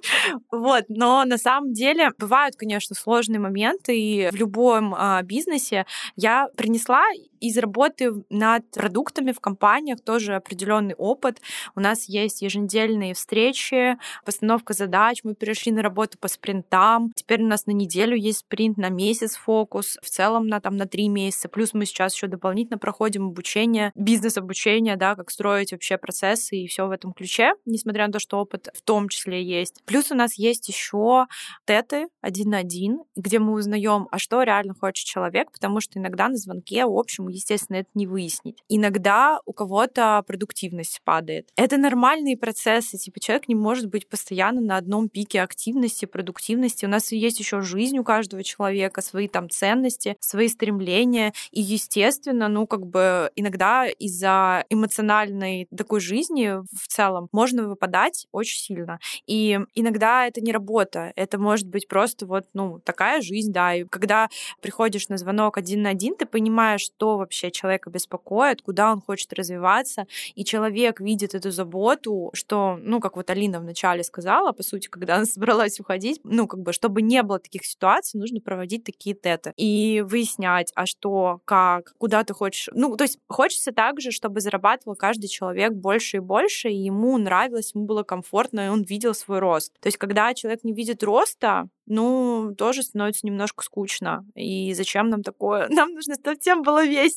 [0.52, 6.48] Вот, но на самом деле бывают, конечно, сложные моменты, и в любом а, бизнесе я
[6.56, 7.04] принесла
[7.40, 11.42] из работы над продуктами в компаниях тоже определенный опыт.
[11.76, 15.22] У нас есть еженедельные встречи, постановка задач.
[15.24, 17.12] Мы перешли на работу по спринтам.
[17.16, 20.86] Теперь у нас на неделю есть спринт, на месяц фокус, в целом на, там, на
[20.86, 21.50] три месяца.
[21.50, 26.88] Плюс мы сейчас еще дополнительно проходим обучение, бизнес-обучение, да, как строить вообще процессы и все
[26.88, 29.84] в этом ключе, несмотря на то, что опыт в том числе есть.
[29.86, 31.28] Плюс у нас есть еще
[31.66, 36.28] теты один на один, где мы узнаем, а что реально хочет человек, потому что иногда
[36.28, 38.64] на звонке общем, естественно, это не выяснить.
[38.68, 41.50] Иногда у кого-то продуктивность падает.
[41.56, 46.86] Это нормальные процессы, типа человек не может быть постоянно на одном пике активности, продуктивности.
[46.86, 51.34] У нас есть еще жизнь у каждого человека, свои там ценности, свои стремления.
[51.52, 58.60] И, естественно, ну, как бы иногда из-за эмоциональной такой жизни в целом можно выпадать очень
[58.60, 59.00] сильно.
[59.28, 63.76] И иногда это не работа, это может быть просто вот, ну, такая жизнь, да.
[63.76, 64.30] И когда
[64.62, 69.32] приходишь на звонок один на один, ты понимаешь, что вообще человека беспокоит, куда он хочет
[69.34, 74.88] развиваться, и человек видит эту заботу, что, ну, как вот Алина вначале сказала, по сути,
[74.88, 79.16] когда она собралась уходить, ну, как бы, чтобы не было таких ситуаций, нужно проводить такие
[79.16, 82.70] теты и выяснять, а что, как, куда ты хочешь.
[82.74, 87.72] Ну, то есть хочется также, чтобы зарабатывал каждый человек больше и больше, и ему нравилось,
[87.74, 89.74] ему было комфортно, и он видел свой рост.
[89.80, 94.24] То есть когда человек не видит роста, ну, тоже становится немножко скучно.
[94.36, 95.68] И зачем нам такое?
[95.80, 97.09] Нам нужно, чтобы всем было весело.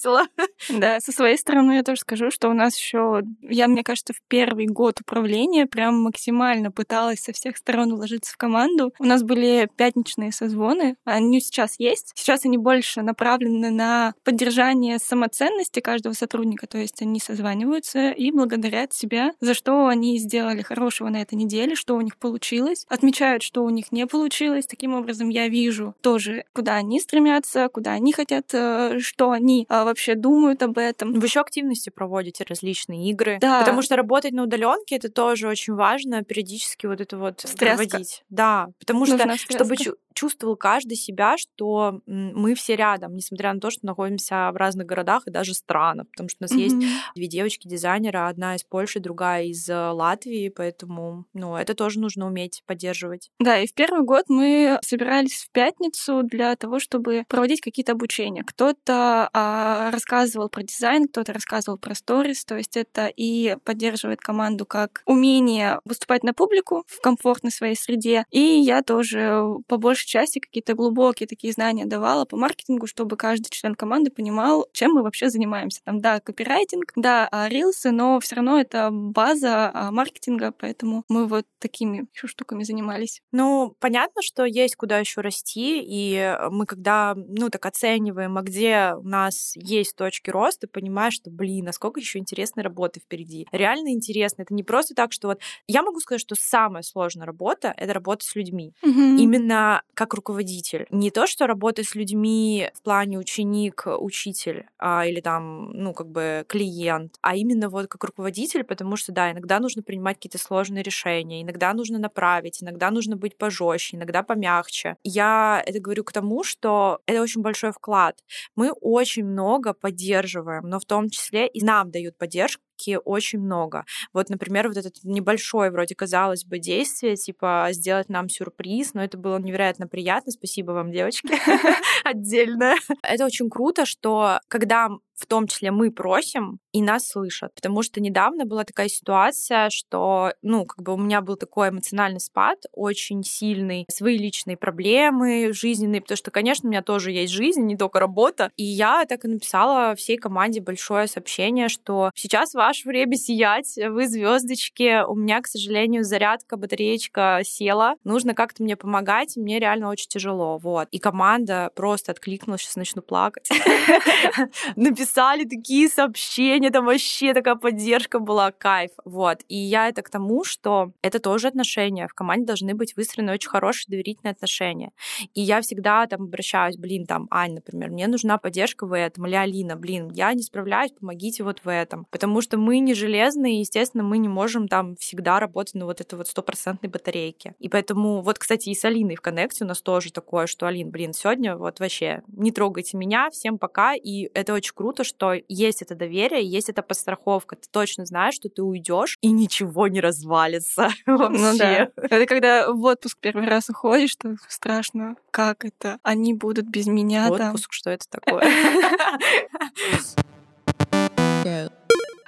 [0.68, 4.22] Да, со своей стороны я тоже скажу, что у нас еще, я, мне кажется, в
[4.28, 8.92] первый год управления прям максимально пыталась со всех сторон уложиться в команду.
[8.98, 12.12] У нас были пятничные созвоны, они сейчас есть.
[12.14, 18.92] Сейчас они больше направлены на поддержание самоценности каждого сотрудника, то есть они созваниваются и благодарят
[18.92, 23.64] себя за что они сделали хорошего на этой неделе, что у них получилось, отмечают, что
[23.64, 24.66] у них не получилось.
[24.66, 29.81] Таким образом, я вижу тоже, куда они стремятся, куда они хотят, э, что они а,
[29.84, 31.18] вообще думают об этом.
[31.18, 33.38] Вы еще активности проводите, различные игры.
[33.40, 33.60] Да.
[33.60, 37.88] Потому что работать на удаленке это тоже очень важно, периодически вот это вот Стряска.
[37.88, 38.24] проводить.
[38.30, 39.94] Да, потому Нужна что чтобы стряска.
[40.14, 45.26] Чувствовал каждый себя, что мы все рядом, несмотря на то, что находимся в разных городах
[45.26, 46.84] и даже странах, потому что у нас есть Мгм.
[47.14, 52.62] две девочки-дизайнера, одна из Польши, другая из э, Латвии, поэтому, ну, это тоже нужно уметь
[52.66, 53.30] поддерживать.
[53.38, 58.42] Да, и в первый год мы собирались в пятницу для того, чтобы проводить какие-то обучения.
[58.44, 64.66] Кто-то а, рассказывал про дизайн, кто-то рассказывал про сторис, то есть это и поддерживает команду
[64.66, 68.24] как умение выступать на публику в комфортной своей среде.
[68.30, 73.50] И я тоже по большей части какие-то глубокие такие знания давала по маркетингу, чтобы каждый
[73.50, 75.80] член команды понимал, чем мы вообще занимаемся.
[75.84, 81.26] Там, да, копирайтинг, да, а, рилсы, но все равно это база а, маркетинга, поэтому мы
[81.26, 83.20] вот такими еще штуками занимались.
[83.32, 88.92] Ну, понятно, что есть куда еще расти, и мы когда, ну, так оцениваем, а где
[88.96, 93.46] у нас есть точки роста, понимаешь, что, блин, насколько еще интересной работы впереди.
[93.52, 94.42] Реально интересно.
[94.42, 95.40] Это не просто так, что вот...
[95.68, 98.74] Я могу сказать, что самая сложная работа— это работа с людьми.
[98.82, 100.86] Именно как руководитель.
[100.90, 106.08] Не то, что работа с людьми в плане ученик, учитель а, или там, ну, как
[106.08, 110.82] бы клиент, а именно вот как руководитель, потому что, да, иногда нужно принимать какие-то сложные
[110.82, 114.96] решения, иногда нужно направить, иногда нужно быть пожестче, иногда помягче.
[115.04, 118.18] Я это говорю к тому, что это очень большой вклад.
[118.56, 123.84] Мы очень много поддерживаем, но в том числе и нам дают поддержку очень много.
[124.12, 129.18] Вот, например, вот этот небольшой, вроде казалось бы, действие, типа сделать нам сюрприз, но это
[129.18, 130.32] было невероятно приятно.
[130.32, 131.32] Спасибо вам, девочки,
[132.04, 132.74] отдельно.
[133.02, 137.54] Это очень круто, что когда в том числе мы просим, и нас слышат.
[137.54, 142.20] Потому что недавно была такая ситуация, что, ну, как бы у меня был такой эмоциональный
[142.20, 147.62] спад, очень сильный, свои личные проблемы жизненные, потому что, конечно, у меня тоже есть жизнь,
[147.62, 148.50] не только работа.
[148.56, 154.06] И я так и написала всей команде большое сообщение, что сейчас ваше время сиять, вы
[154.06, 160.08] звездочки, у меня, к сожалению, зарядка, батареечка села, нужно как-то мне помогать, мне реально очень
[160.08, 160.88] тяжело, вот.
[160.90, 163.48] И команда просто откликнулась, сейчас начну плакать.
[165.02, 169.38] Написали такие сообщения, там вообще такая поддержка была, кайф, вот.
[169.48, 173.50] И я это к тому, что это тоже отношения, в команде должны быть выстроены очень
[173.50, 174.92] хорошие доверительные отношения.
[175.34, 179.34] И я всегда там обращаюсь, блин, там, Ань, например, мне нужна поддержка в этом, или
[179.34, 182.06] Алина, блин, я не справляюсь, помогите вот в этом.
[182.12, 186.00] Потому что мы не железные, и, естественно, мы не можем там всегда работать на вот
[186.00, 187.56] этой вот стопроцентной батарейке.
[187.58, 190.90] И поэтому, вот, кстати, и с Алиной в коннекте у нас тоже такое, что, Алин,
[190.90, 193.94] блин, сегодня вот вообще не трогайте меня, всем пока.
[193.94, 197.56] И это очень круто, что есть это доверие, есть эта подстраховка.
[197.56, 201.38] Ты точно знаешь, что ты уйдешь и ничего не развалится вообще.
[201.42, 201.90] Ну да.
[201.96, 205.16] Это когда в отпуск первый раз уходишь, что страшно.
[205.30, 205.98] Как это?
[206.02, 207.54] Они будут без меня там.
[207.54, 208.44] Отпуск, что это такое?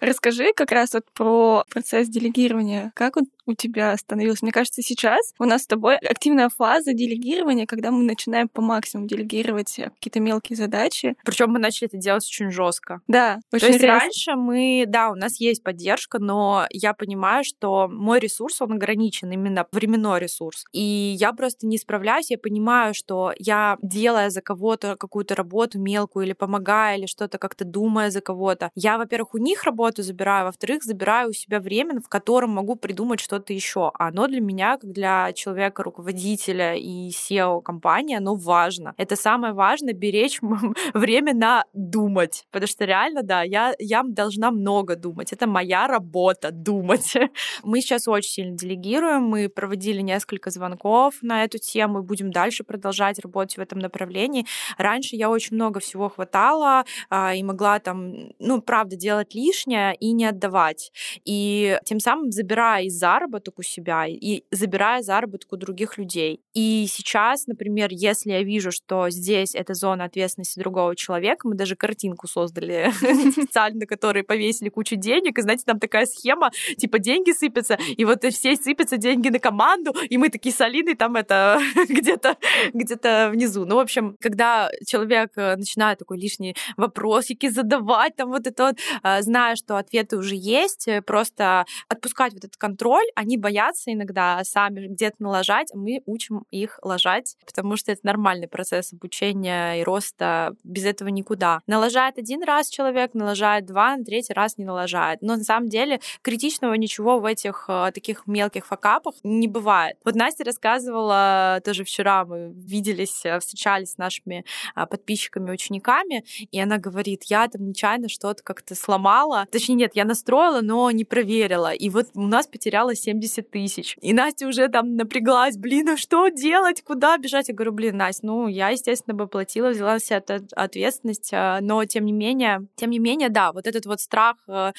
[0.01, 2.93] Расскажи как раз вот про процесс делегирования.
[2.95, 4.45] Как он у тебя становился?
[4.45, 9.09] Мне кажется, сейчас у нас с тобой активная фаза делегирования, когда мы начинаем по максимуму
[9.09, 11.17] делегировать какие-то мелкие задачи.
[11.25, 13.01] Причем мы начали это делать очень жестко.
[13.09, 13.99] Да, То очень есть резко.
[13.99, 19.31] раньше мы, да, у нас есть поддержка, но я понимаю, что мой ресурс, он ограничен,
[19.31, 20.65] именно временной ресурс.
[20.73, 20.81] И
[21.19, 26.33] я просто не справляюсь, я понимаю, что я, делая за кого-то какую-то работу мелкую или
[26.33, 31.31] помогая, или что-то как-то думая за кого-то, я, во-первых, у них работу забираю, во-вторых, забираю
[31.31, 33.91] у себя время, в котором могу придумать что-то еще.
[33.99, 38.95] Оно для меня, как для человека, руководителя и SEO компании, оно важно.
[38.97, 40.41] Это самое важное, беречь
[40.95, 42.45] время на думать.
[42.53, 45.33] Потому что реально, да, я, я должна много думать.
[45.33, 47.15] Это моя работа— думать.
[47.65, 49.25] Мы сейчас очень сильно делегируем.
[49.25, 54.47] Мы проводили несколько звонков на эту тему и будем дальше продолжать работать в этом направлении.
[54.79, 60.13] Раньше я очень много всего хватала а, и могла там, ну, правда, делать лишнее и
[60.13, 60.93] не отдавать.
[61.25, 62.91] И тем самым забирая и
[63.25, 66.41] заработок у себя, и забирая заработок у других людей.
[66.55, 71.77] И сейчас, например, если я вижу, что здесь это зона ответственности другого человека, мы даже
[71.77, 72.91] картинку создали
[73.33, 78.05] специально, на которой повесили кучу денег, и знаете, там такая схема, типа деньги сыпятся, и
[78.05, 81.59] вот все сыпятся деньги на команду, и мы такие солидные там это
[81.89, 82.37] где-то
[82.73, 83.65] где-то внизу.
[83.65, 88.79] Ну, в общем, когда человек э, начинает такой лишние вопросики задавать, там вот это вот,
[89.03, 94.43] э, зная, что ответы уже есть, э, просто отпускать вот этот контроль, они боятся иногда
[94.45, 99.83] сами где-то налажать, а мы учим их лажать, потому что это нормальный процесс обучения и
[99.83, 101.61] роста, без этого никуда.
[101.67, 105.23] Налажает один раз человек, налажает два, на третий раз не налажает.
[105.23, 109.97] Но на самом деле критичного ничего в этих э, таких мелких факапах не бывает.
[110.05, 116.61] Вот Настя рассказывала тоже вчера, мы виделись, э, встречались с нашими а, подписчиками, учениками, и
[116.61, 119.47] она говорит, я там нечаянно что-то как-то сломала.
[119.51, 121.73] Точнее, нет, я настроила, но не проверила.
[121.73, 123.97] И вот у нас потерялось 70 тысяч.
[124.01, 127.49] И Настя уже там напряглась, блин, а что делать, куда бежать?
[127.49, 130.23] Я говорю, блин, Настя, ну, я, естественно, бы платила, взяла на себя
[130.57, 134.73] ответственность, а, но тем не менее, тем не менее, да, вот этот вот страх э,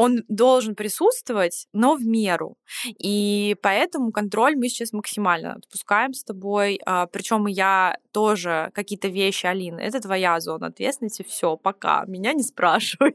[0.00, 2.56] он должен присутствовать, но в меру.
[2.86, 6.80] И поэтому контроль мы сейчас максимально отпускаем с тобой.
[7.12, 13.14] Причем я тоже какие-то вещи, Алина, это твоя зона ответственности, все, пока, меня не спрашивай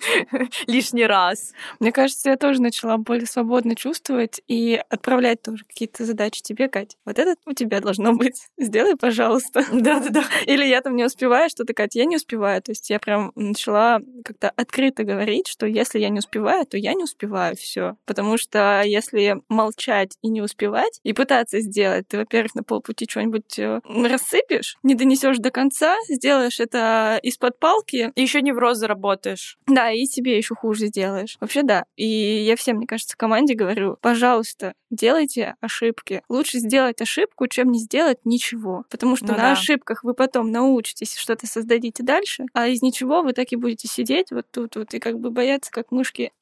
[0.66, 1.52] лишний раз.
[1.78, 6.96] Мне кажется, я тоже начала более свободно чувствовать и отправлять тоже какие-то задачи тебе, Кать.
[7.04, 8.48] Вот это у тебя должно быть.
[8.58, 9.64] Сделай, пожалуйста.
[9.72, 10.24] Да-да-да.
[10.46, 12.60] Или я там не успеваю что-то, Кать, я не успеваю.
[12.62, 16.94] То есть я прям начала как-то открыто говорить, что если я не успеваю, то я
[16.94, 17.96] не успеваю все.
[18.06, 23.58] Потому что если молчать и не успевать, и пытаться сделать, ты, во-первых, на полпути что-нибудь
[23.58, 29.58] э, рассыпешь, не донесешь до конца, сделаешь это из-под палки, И еще невроз заработаешь.
[29.66, 31.36] да, и себе еще хуже сделаешь.
[31.40, 31.84] Вообще да.
[31.96, 36.22] И я всем, мне кажется, команде говорю, пожалуйста, делайте ошибки.
[36.28, 38.84] Лучше сделать ошибку, чем не сделать ничего.
[38.90, 39.52] Потому что Ну на да.
[39.52, 44.30] ошибках вы потом научитесь, что-то создадите дальше, а из ничего вы так и будете сидеть
[44.30, 46.32] вот тут вот и как бы бояться, как мышки.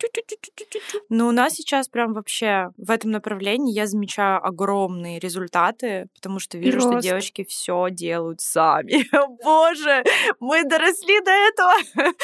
[1.08, 6.58] Но у нас сейчас прям вообще в этом направлении я замечаю огромные результаты, потому что
[6.58, 9.04] вижу, что девочки все делают сами.
[9.44, 10.04] Боже,
[10.40, 11.72] мы доросли до этого.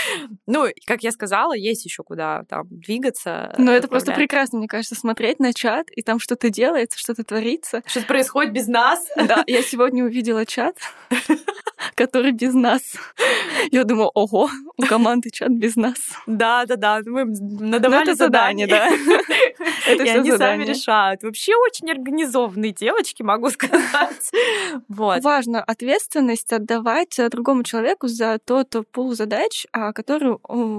[0.47, 3.55] Ну, как я сказала, есть еще куда там двигаться.
[3.59, 7.83] Но это просто прекрасно, мне кажется, смотреть на чат, и там что-то делается, что-то творится.
[7.87, 9.07] Что-то происходит без нас.
[9.17, 10.77] Да, я сегодня увидела чат,
[12.01, 12.81] который без нас.
[13.71, 15.99] Я думаю, ого, у команды чат без нас.
[16.27, 17.01] Да, да, да.
[17.05, 18.89] Мы надавали Ну, задание, да.
[19.87, 21.23] Это И они сами решают.
[21.23, 24.31] Вообще очень организованные девочки, могу сказать.
[24.89, 25.23] Вот.
[25.23, 30.39] Важно ответственность отдавать э, другому человеку за тот пул задач, а, который о-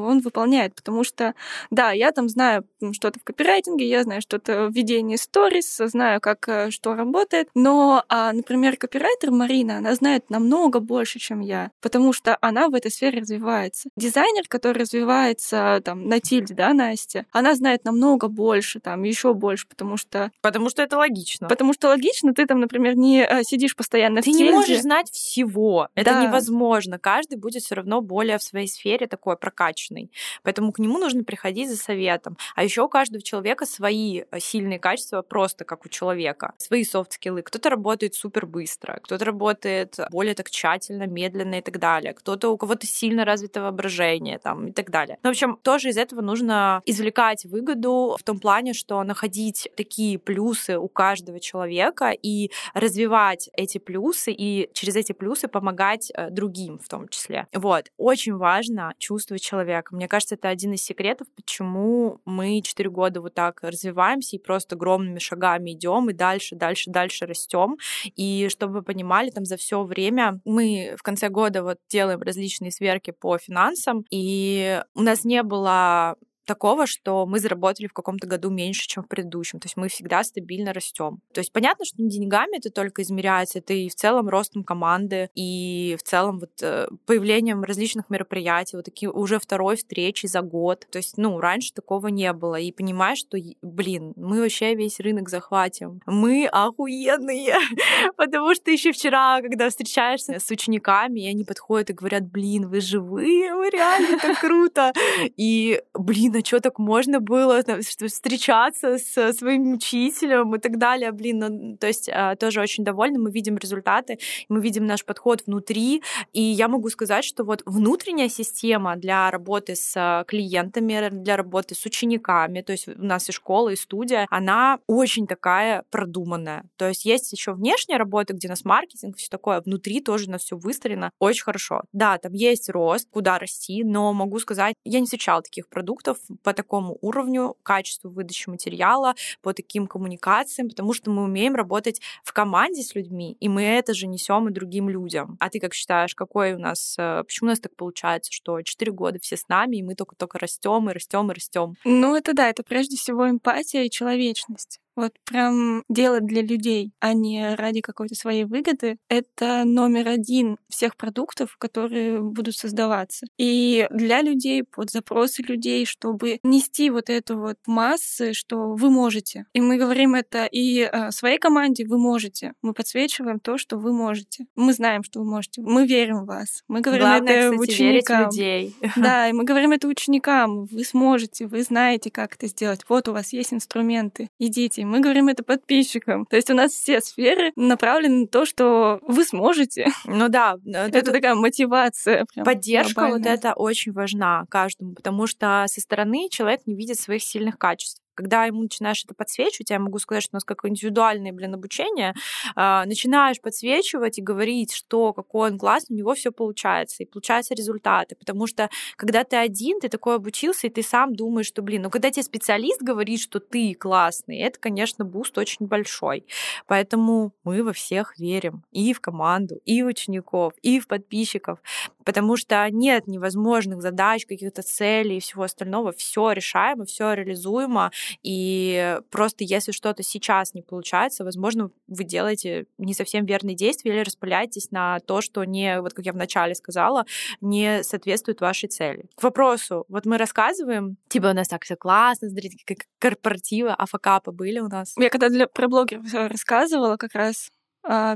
[0.09, 0.73] он выполняет.
[0.75, 1.33] Потому что,
[1.71, 6.47] да, я там знаю что-то в копирайтинге, я знаю что-то в ведении сторис, знаю, как
[6.47, 7.49] э, что работает.
[7.53, 12.73] Но, а, например, копирайтер Марина, она знает намного больше, чем я, потому что она в
[12.75, 13.89] этой сфере развивается.
[13.95, 19.67] Дизайнер, который развивается там на тильде, да, Настя, она знает намного больше, там еще больше,
[19.67, 21.47] потому что Потому что это логично.
[21.47, 24.53] Потому что логично, ты там, например, не э, сидишь постоянно Ты в не тильде.
[24.53, 25.87] можешь знать всего.
[25.95, 26.23] Это Да.
[26.25, 26.99] невозможно.
[26.99, 30.11] Каждый будет все равно более в своей сфере такой прокачанный.
[30.43, 32.37] Поэтому к нему нужно приходить за советом.
[32.55, 36.53] А еще у каждого человека свои э, сильные качества, просто как у человека.
[36.57, 37.41] Свои софт-скиллы.
[37.41, 42.13] Кто-то работает супер быстро, кто-то работает более так тщательно, медленно и так далее.
[42.13, 45.17] Кто-то у кого-то сильно развито воображение там, и так далее.
[45.23, 50.17] Ну, в общем, тоже из этого нужно извлекать выгоду в том плане, что находить такие
[50.19, 56.79] плюсы у каждого человека и развивать эти плюсы и через эти плюсы помогать э, другим
[56.79, 57.47] в том числе.
[57.53, 57.91] Вот.
[57.97, 59.95] Очень важно чувствовать человека.
[59.95, 64.75] Мне кажется, это один из секретов, почему мы четыре года вот так развиваемся и просто
[64.75, 67.77] огромными шагами идем и дальше, дальше, дальше растем.
[68.15, 72.71] И чтобы вы понимали, там за все время мы в конце года вот делаем различные
[72.71, 76.15] сверки по финансам, и у нас не было
[76.45, 79.59] такого, что мы заработали в каком-то году меньше, чем в предыдущем.
[79.59, 81.19] То есть мы всегда стабильно растем.
[81.33, 85.29] То есть понятно, что не деньгами это только измеряется, это и в целом ростом команды,
[85.35, 90.87] и в целом вот э, появлением различных мероприятий, вот такие уже второй встречи за год.
[90.91, 92.55] То есть, ну, раньше такого не было.
[92.55, 96.01] И понимаешь, что, блин, мы вообще весь рынок захватим.
[96.05, 97.55] Мы охуенные.
[98.17, 102.81] Потому что еще вчера, когда встречаешься с учениками, и они подходят и говорят, блин, вы
[102.81, 104.93] живые, вы реально так круто.
[105.37, 107.61] И, блин, а что так можно было
[108.07, 113.19] встречаться с своим учителем и так далее, блин, ну, то есть а, тоже очень довольны,
[113.19, 114.19] мы видим результаты,
[114.49, 116.01] мы видим наш подход внутри,
[116.33, 121.75] и я могу сказать, что вот внутренняя система для работы с а, клиентами, для работы
[121.75, 126.63] с учениками, то есть у нас и школа, и студия, она очень такая продуманная.
[126.77, 130.27] То есть есть еще внешняя работа, где у нас маркетинг, все такое, а внутри тоже
[130.27, 131.83] у нас все выстроено очень хорошо.
[131.93, 136.53] Да, там есть рост, куда расти, но могу сказать, я не встречала таких продуктов по
[136.53, 142.83] такому уровню, качеству выдачи материала, по таким коммуникациям, потому что мы умеем работать в команде
[142.83, 145.37] с людьми, и мы это же несем и другим людям.
[145.39, 148.91] А ты как считаешь, какой у нас, э, почему у нас так получается, что 4
[148.91, 151.75] года все с нами, и мы только-только растем и растем и растем?
[151.83, 154.79] Ну, это да, это прежде всего эмпатия и человечность.
[154.95, 160.97] Вот прям делать для людей, а не ради какой-то своей выгоды, это номер один всех
[160.97, 163.25] продуктов, которые будут создаваться.
[163.37, 169.45] И для людей, под запросы людей, чтобы нести вот эту вот массы, что вы можете.
[169.53, 172.53] И мы говорим это и э, своей команде, вы можете.
[172.61, 174.45] Мы подсвечиваем то, что вы можете.
[174.55, 175.61] Мы знаем, что вы можете.
[175.61, 176.63] Мы верим в вас.
[176.67, 178.25] Мы говорим Главное, это кстати, ученикам.
[178.25, 178.75] людей.
[178.95, 180.65] Да, и мы говорим это ученикам.
[180.65, 182.81] Вы сможете, вы знаете, как это сделать.
[182.87, 184.29] Вот у вас есть инструменты.
[184.37, 184.80] Идите.
[184.83, 186.25] Мы говорим это подписчикам.
[186.25, 189.87] То есть у нас все сферы направлены на то, что вы сможете.
[190.05, 192.25] Ну да, Это такая мотивация.
[192.43, 193.33] Поддержка вот глобальная.
[193.33, 198.01] это очень важна каждому, потому что со стороны человек не видит своих сильных качеств.
[198.15, 202.13] Когда ему начинаешь это подсвечивать, я могу сказать, что у нас как индивидуальное, блин, обучение,
[202.55, 207.53] а, начинаешь подсвечивать и говорить, что какой он классный, у него все получается, и получаются
[207.53, 208.15] результаты.
[208.15, 211.89] Потому что когда ты один, ты такой обучился, и ты сам думаешь, что, блин, ну
[211.89, 216.25] когда тебе специалист говорит, что ты классный, это, конечно, boost очень большой.
[216.67, 218.63] Поэтому мы во всех верим.
[218.71, 221.59] И в команду, и в учеников, и в подписчиков.
[222.03, 225.91] Потому что нет невозможных задач, каких-то целей и всего остального.
[225.91, 227.91] Все решаемо, все реализуемо.
[228.23, 234.01] И просто если что-то сейчас не получается, возможно, вы делаете не совсем верные действия или
[234.01, 237.05] распыляетесь на то, что не, вот как я вначале сказала,
[237.41, 239.05] не соответствует вашей цели.
[239.15, 239.85] К вопросу.
[239.89, 244.59] Вот мы рассказываем, типа у нас так все классно, смотрите, как корпоративы, а факапы были
[244.59, 244.93] у нас.
[244.97, 247.49] Я когда для про блогеров рассказывала как раз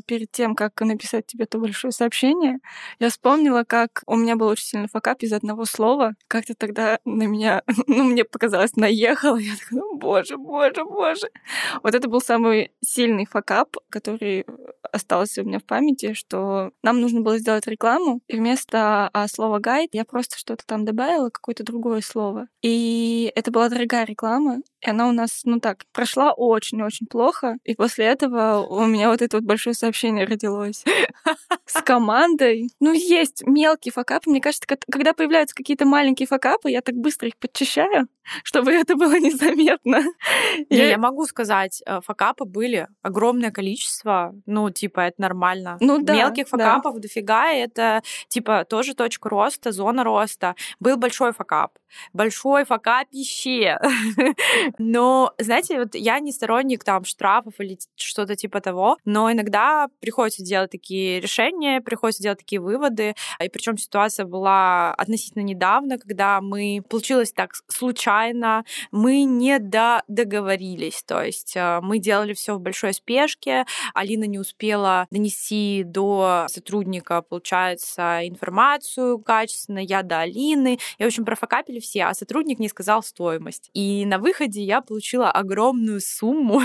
[0.05, 2.59] перед тем, как написать тебе то большое сообщение,
[2.99, 6.13] я вспомнила, как у меня был очень сильный факап из одного слова.
[6.28, 9.38] Как-то тогда на меня, ну, мне показалось, наехало.
[9.38, 11.30] Я такая, ну, боже, боже, боже.
[11.84, 14.45] Вот это был самый сильный факап, который
[14.91, 19.59] осталось у меня в памяти, что нам нужно было сделать рекламу, и вместо а, слова
[19.59, 22.47] гайд я просто что-то там добавила, какое-то другое слово.
[22.61, 27.57] И это была дорогая реклама, и она у нас, ну так, прошла очень-очень плохо.
[27.63, 30.84] И после этого у меня вот это вот большое сообщение родилось
[31.66, 32.70] с командой.
[32.82, 34.30] Ну, есть мелкие факапы.
[34.30, 38.08] Мне кажется, когда появляются какие-то маленькие факапы, я так быстро их подчищаю,
[38.43, 40.03] чтобы это было незаметно.
[40.70, 40.89] Не, я...
[40.89, 44.36] я могу сказать, э, факапы были огромное количество.
[44.45, 45.78] Ну, типа, это нормально.
[45.80, 46.99] Ну, да, Мелких факапов да.
[46.99, 47.51] дофига.
[47.51, 50.56] Это, типа, тоже точка роста, зона роста.
[50.82, 51.72] Был большой факап.
[52.14, 53.80] Большой факапище.
[54.78, 60.44] Но, знаете, вот я не сторонник там штрафов или что-то типа того, но иногда приходится
[60.44, 63.16] делать такие решения, приходится делать такие выводы.
[63.44, 71.04] И причем ситуация была относительно недавно, когда мы получилось так случайно, мы не до договорились,
[71.04, 77.22] то есть э, мы делали все в большой спешке, Алина не успела донести до сотрудника,
[77.22, 83.04] получается, информацию качественно, я до Алины, и, в общем, профокапили все, а сотрудник не сказал
[83.04, 83.70] стоимость.
[83.74, 86.62] И на выходе я получила огромную сумму,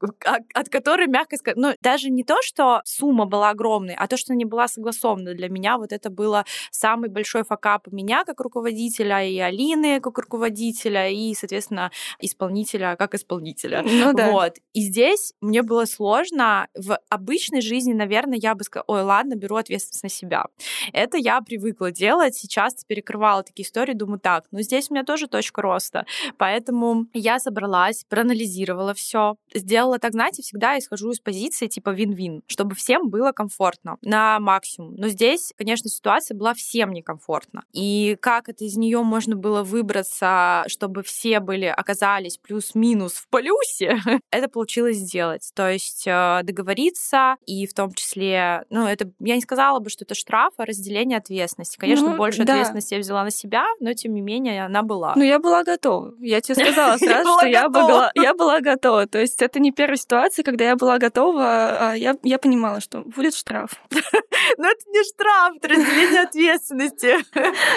[0.54, 4.34] от которой, мягко сказать, ну, даже не то, что сумма была огромной, а то, что
[4.34, 9.38] не была согласована для меня, вот это было самый большой факап меня как руководителя, и
[9.38, 11.90] Алины как руководителя, и, соответственно,
[12.20, 13.82] исполнителя как исполнителя.
[13.82, 14.30] Ну, да.
[14.30, 14.56] Вот.
[14.72, 16.68] И здесь мне было сложно.
[16.76, 20.44] В обычной жизни, наверное, я бы сказала, ой, ладно, беру ответственность на себя.
[20.92, 25.28] Это я привыкла делать, сейчас перекрывала такие истории, думаю, так, ну здесь у меня тоже
[25.28, 26.06] точка роста.
[26.38, 32.74] Поэтому я собралась, проанализировала все, сделала так, знаете, всегда исхожу из позиции типа вин-вин, чтобы
[32.74, 34.94] всем было комфортно на максимум.
[34.96, 37.64] Но здесь, конечно, ситуация была всем некомфортна.
[37.72, 43.98] И как это из нее можно было выбраться, чтобы все были, оказались плюс-минус в плюсе,
[44.30, 45.50] это получилось сделать.
[45.54, 50.04] То есть э, договориться и в том числе, ну, это, я не сказала бы, что
[50.04, 51.76] это штраф, а разделение ответственности.
[51.76, 52.54] Конечно, ну, больше да.
[52.54, 55.14] ответственности я взяла на себя, но тем не менее она была.
[55.16, 56.14] Ну, я была готова.
[56.20, 59.06] Я тебе сказала сразу, что я была, я была готова.
[59.06, 63.02] То есть это не первая ситуация, когда я была готова, а я, я понимала, что
[63.02, 63.70] будет штраф.
[64.58, 67.16] Но это не штраф, это разделение ответственности.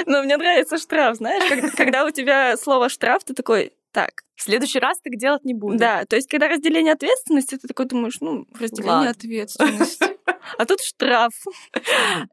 [0.05, 1.43] Но мне нравится штраф, знаешь,
[1.75, 5.77] когда у тебя слово штраф, ты такой, так, в следующий раз так делать не буду.
[5.77, 9.11] Да, то есть, когда разделение ответственности, ты такой думаешь, ну, разделение Ладно.
[9.11, 10.14] ответственности.
[10.57, 11.33] А тут штраф.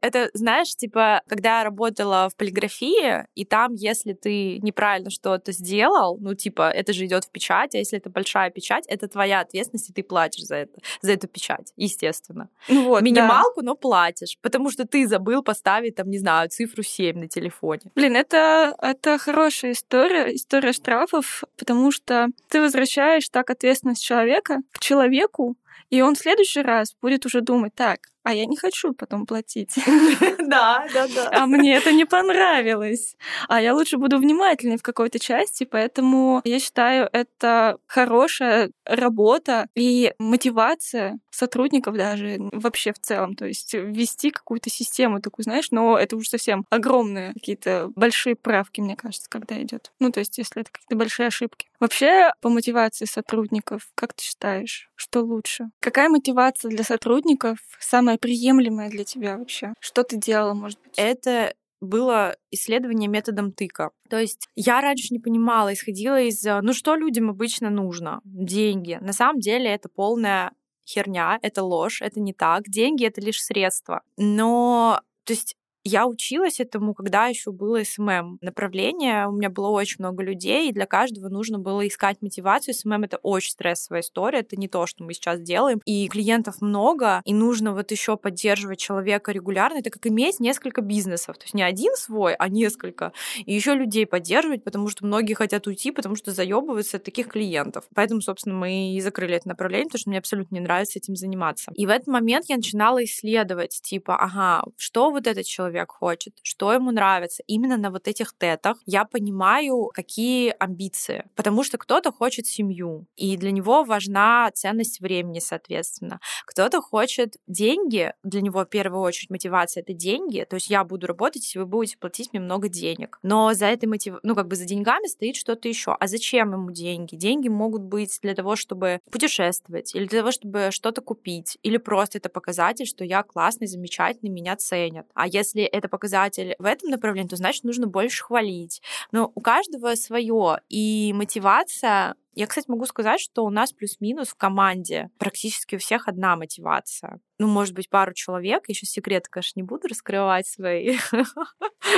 [0.01, 6.17] Это, знаешь, типа, когда я работала в полиграфии, и там, если ты неправильно что-то сделал,
[6.19, 9.89] ну, типа, это же идет в печать, а если это большая печать, это твоя ответственность,
[9.89, 12.49] и ты платишь за это, за эту печать, естественно.
[12.67, 17.19] Ну вот, Минималку, но платишь, потому что ты забыл поставить, там, не знаю, цифру 7
[17.19, 17.91] на телефоне.
[17.95, 24.79] Блин, это, это хорошая история, история штрафов, потому что ты возвращаешь так ответственность человека к
[24.79, 25.55] человеку,
[25.93, 29.75] и он в следующий раз будет уже думать, так, а я не хочу потом платить.
[30.43, 31.29] Да, да, да.
[31.31, 33.15] А мне это не понравилось.
[33.47, 40.13] А я лучше буду внимательнее в какой-то части, поэтому я считаю, это хорошая работа и
[40.19, 43.35] мотивация сотрудников даже вообще в целом.
[43.35, 48.81] То есть ввести какую-то систему такую, знаешь, но это уже совсем огромные какие-то большие правки,
[48.81, 49.91] мне кажется, когда идет.
[49.99, 51.67] Ну, то есть если это какие-то большие ошибки.
[51.79, 55.65] Вообще, по мотивации сотрудников, как ты считаешь, что лучше?
[55.79, 59.73] Какая мотивация для сотрудников самая приемлемая для тебя вообще?
[59.79, 60.93] Что ты делала, может быть?
[60.97, 63.91] Это было исследование методом тыка.
[64.09, 68.21] То есть я раньше не понимала, исходила из, ну что людям обычно нужно?
[68.23, 68.97] Деньги.
[69.01, 70.53] На самом деле это полная
[70.87, 72.63] херня, это ложь, это не так.
[72.67, 74.01] Деньги— это лишь средства.
[74.17, 79.27] Но, то есть я училась этому, когда еще было SMM направление.
[79.27, 82.73] У меня было очень много людей, и для каждого нужно было искать мотивацию.
[82.73, 85.81] SMM — это очень стрессовая история, это не то, что мы сейчас делаем.
[85.85, 89.79] И клиентов много, и нужно вот еще поддерживать человека регулярно.
[89.79, 91.37] Это как иметь несколько бизнесов.
[91.37, 93.11] То есть не один свой, а несколько.
[93.45, 97.85] И еще людей поддерживать, потому что многие хотят уйти, потому что заебываются от таких клиентов.
[97.93, 101.71] Поэтому, собственно, мы и закрыли это направление, потому что мне абсолютно не нравится этим заниматься.
[101.75, 106.33] И в этот момент я начинала исследовать, типа, ага, что вот этот человек человек хочет,
[106.43, 107.43] что ему нравится.
[107.47, 111.25] Именно на вот этих тетах я понимаю, какие амбиции.
[111.35, 116.19] Потому что кто-то хочет семью, и для него важна ценность времени, соответственно.
[116.45, 121.07] Кто-то хочет деньги, для него в первую очередь мотивация— это деньги, то есть я буду
[121.07, 123.19] работать, если вы будете платить мне много денег.
[123.23, 124.15] Но за этой мотив...
[124.23, 125.95] ну как бы за деньгами стоит что-то еще.
[125.99, 127.15] А зачем ему деньги?
[127.15, 132.19] Деньги могут быть для того, чтобы путешествовать, или для того, чтобы что-то купить, или просто
[132.19, 135.07] это показатель, что я классный, замечательный, меня ценят.
[135.13, 138.81] А если если это показатель в этом направлении, то значит нужно больше хвалить.
[139.11, 144.35] Но у каждого свое, и мотивация я, кстати, могу сказать, что у нас плюс-минус в
[144.35, 147.19] команде практически у всех одна мотивация.
[147.39, 148.69] Ну, может быть, пару человек.
[148.69, 150.97] Еще секрет, конечно, не буду раскрывать свои.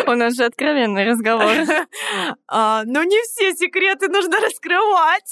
[0.08, 1.52] У нас же откровенный разговор.
[2.48, 5.32] А, но не все секреты нужно раскрывать.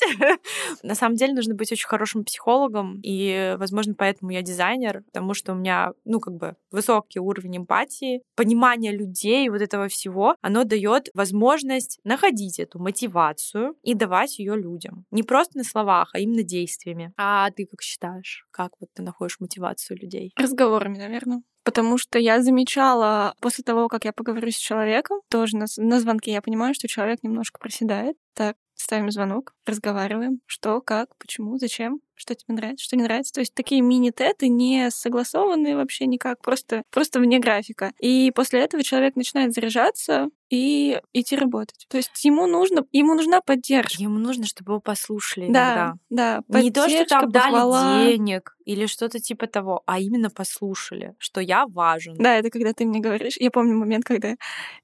[0.84, 5.54] На самом деле нужно быть очень хорошим психологом, и, возможно, поэтому я дизайнер, потому что
[5.54, 11.10] у меня, ну, как бы высокий уровень эмпатии, понимание людей, вот этого всего, оно дает
[11.14, 14.93] возможность находить эту мотивацию и давать ее людям.
[15.12, 17.14] Не просто на словах, а именно действиями.
[17.18, 18.46] А ты как считаешь?
[18.52, 20.32] Как вот ты находишь мотивацию людей?
[20.38, 21.44] Разговорами, наверное.
[21.64, 26.34] Потому что я замечала после того, как я поговорю с человеком, тоже на, на звонке
[26.34, 28.18] я понимаю, что человек немножко проседает.
[28.34, 33.34] Так, ставим звонок, разговариваем, что, как, почему, зачем, что тебе нравится, что не нравится.
[33.34, 37.92] То есть такие мини-теты не согласованные вообще никак, просто, просто вне графика.
[38.00, 41.86] И после этого человек начинает заряжаться и идти работать.
[41.90, 44.02] То есть ему нужно, ему нужна поддержка.
[44.02, 46.44] Ему нужно, чтобы его послушали Да, иногда.
[46.48, 46.62] да.
[46.62, 48.06] Не то, что там дали похвала.
[48.06, 52.16] денег или что-то типа того, а именно послушали, что я важен.
[52.18, 53.36] Да, это когда ты мне говоришь.
[53.38, 54.36] Я помню момент, когда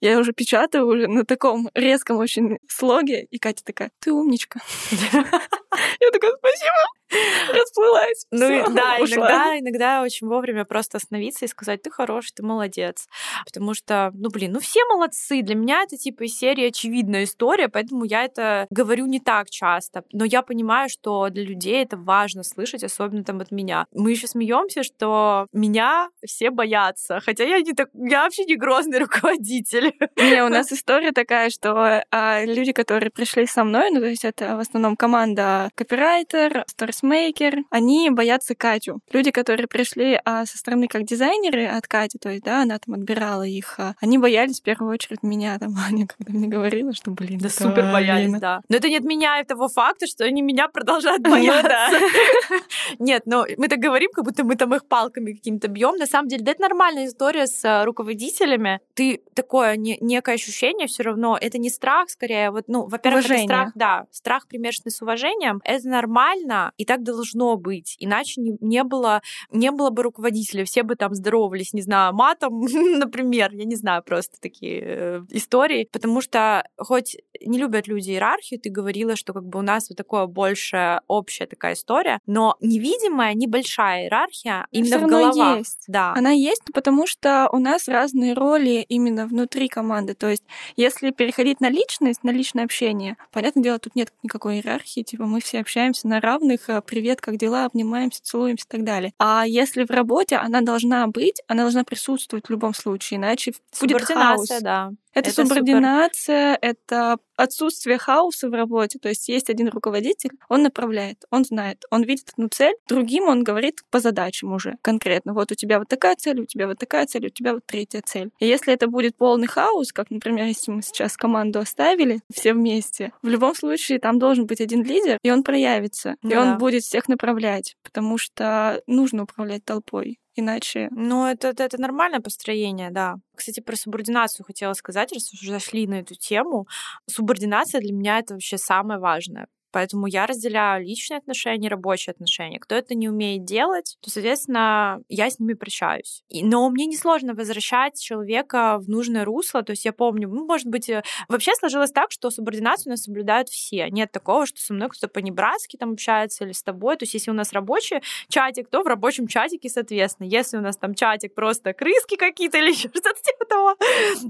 [0.02, 4.60] я уже печатаю уже на таком резком очень слоге, и Катя такая, ты умничка.
[6.00, 8.26] Я такая, спасибо, расплылась.
[8.32, 9.18] Ну и Всё, да, ушла.
[9.18, 13.08] иногда, иногда очень вовремя просто остановиться и сказать, ты хороший, ты молодец.
[13.46, 15.42] Потому что, ну блин, ну все молодцы.
[15.42, 20.04] Для меня это типа из серии очевидная история, поэтому я это говорю не так часто.
[20.12, 23.86] Но я понимаю, что для людей это важно слышать, особенно там от меня.
[23.94, 29.00] Мы еще смеемся, что меня все боятся, хотя я не так, я вообще не грозный
[29.00, 29.94] руководитель.
[30.18, 34.26] Не, у нас история такая, что а, люди, которые пришли со мной, ну, то есть
[34.26, 39.00] это в основном команда копирайтер, сторисмейкер, они боятся Катю.
[39.12, 42.96] Люди, которые пришли а, со стороны как дизайнеры от Кати, то есть, да, она там
[42.96, 47.12] отбирала их, а, они боялись в первую очередь меня, там, Аня, когда мне говорила, что,
[47.12, 48.62] блин, Да супер боялись, да.
[48.70, 51.70] Но это не отменяет того факта, что они меня продолжают бояться.
[53.00, 55.96] Нет, но мы так говорим, как будто мы там их палками какими-то бьем.
[55.96, 58.80] На самом деле, да, это нормальная история с э, руководителями.
[58.94, 61.38] Ты такое не- некое ощущение все равно.
[61.40, 62.52] Это не страх, скорее.
[62.52, 65.49] Вот, ну, во-первых, это страх, да, страх примешанный с уважением.
[65.64, 67.96] Это нормально, и так должно быть.
[68.00, 69.22] Иначе не, не было,
[69.52, 72.62] не было бы руководителя, все бы там здоровались, не знаю, матом,
[73.00, 73.52] например.
[73.54, 75.88] Я не знаю просто такие э, истории.
[75.92, 79.98] Потому что хоть не любят люди иерархию, ты говорила, что как бы у нас вот
[79.98, 85.58] такое больше общая такая история, но невидимая, небольшая иерархия Но именно в головах.
[85.60, 85.84] есть.
[85.88, 86.14] Да.
[86.16, 90.14] Она есть, потому что у нас разные роли именно внутри команды.
[90.14, 90.44] То есть,
[90.76, 95.39] если переходить на личность, на личное общение, понятное дело, тут нет никакой иерархии, типа мы
[95.40, 99.14] все общаемся на равных, э, привет, как дела, обнимаемся, целуемся и так далее.
[99.20, 104.02] А если в работе она должна быть, она должна присутствовать в любом случае, иначе будет
[104.04, 104.48] хаос.
[104.62, 104.92] Да.
[105.20, 105.50] Это, Это супер.
[105.50, 109.00] субординация, это отсутствие хаоса в работе.
[109.00, 113.44] То есть есть один руководитель, он направляет, он знает, он видит одну цель, другим он
[113.44, 115.34] говорит по задачам уже конкретно.
[115.34, 118.02] Вот у тебя вот такая цель, у тебя вот такая цель, у тебя вот третья
[118.06, 118.32] цель.
[118.40, 123.12] И если это будет полный хаос, как, например, если мы сейчас команду оставили все вместе,
[123.22, 126.42] в любом случае там должен быть один лидер, и он проявится, и Да.
[126.42, 130.20] он будет всех направлять, потому что нужно управлять толпой.
[130.40, 133.16] Иначе Ну, это, это, это нормальное построение, да.
[133.36, 136.68] Кстати, про субординацию хотела сказать, раз уже зашли на эту тему.
[137.10, 139.48] Субординация для меня это вообще самое важное.
[139.72, 142.60] Поэтому я разделяю личные отношения и рабочие отношения.
[142.60, 146.24] Кто это не умеет делать, то, соответственно, я с ними прощаюсь.
[146.30, 149.64] И- Но мне несложно возвращать человека в нужное русло.
[149.64, 153.04] То есть я помню, ну, может быть, э, вообще сложилось так, что субординацию у нас
[153.04, 153.90] соблюдают все.
[153.90, 156.98] Нет такого, что со мной кто-то по-небратски там общается или с тобой.
[156.98, 160.28] То есть если у нас рабочий чатик, то в рабочем чатике, соответственно.
[160.28, 163.76] Если у нас там чатик просто крыски какие-то или еще что-то типа того,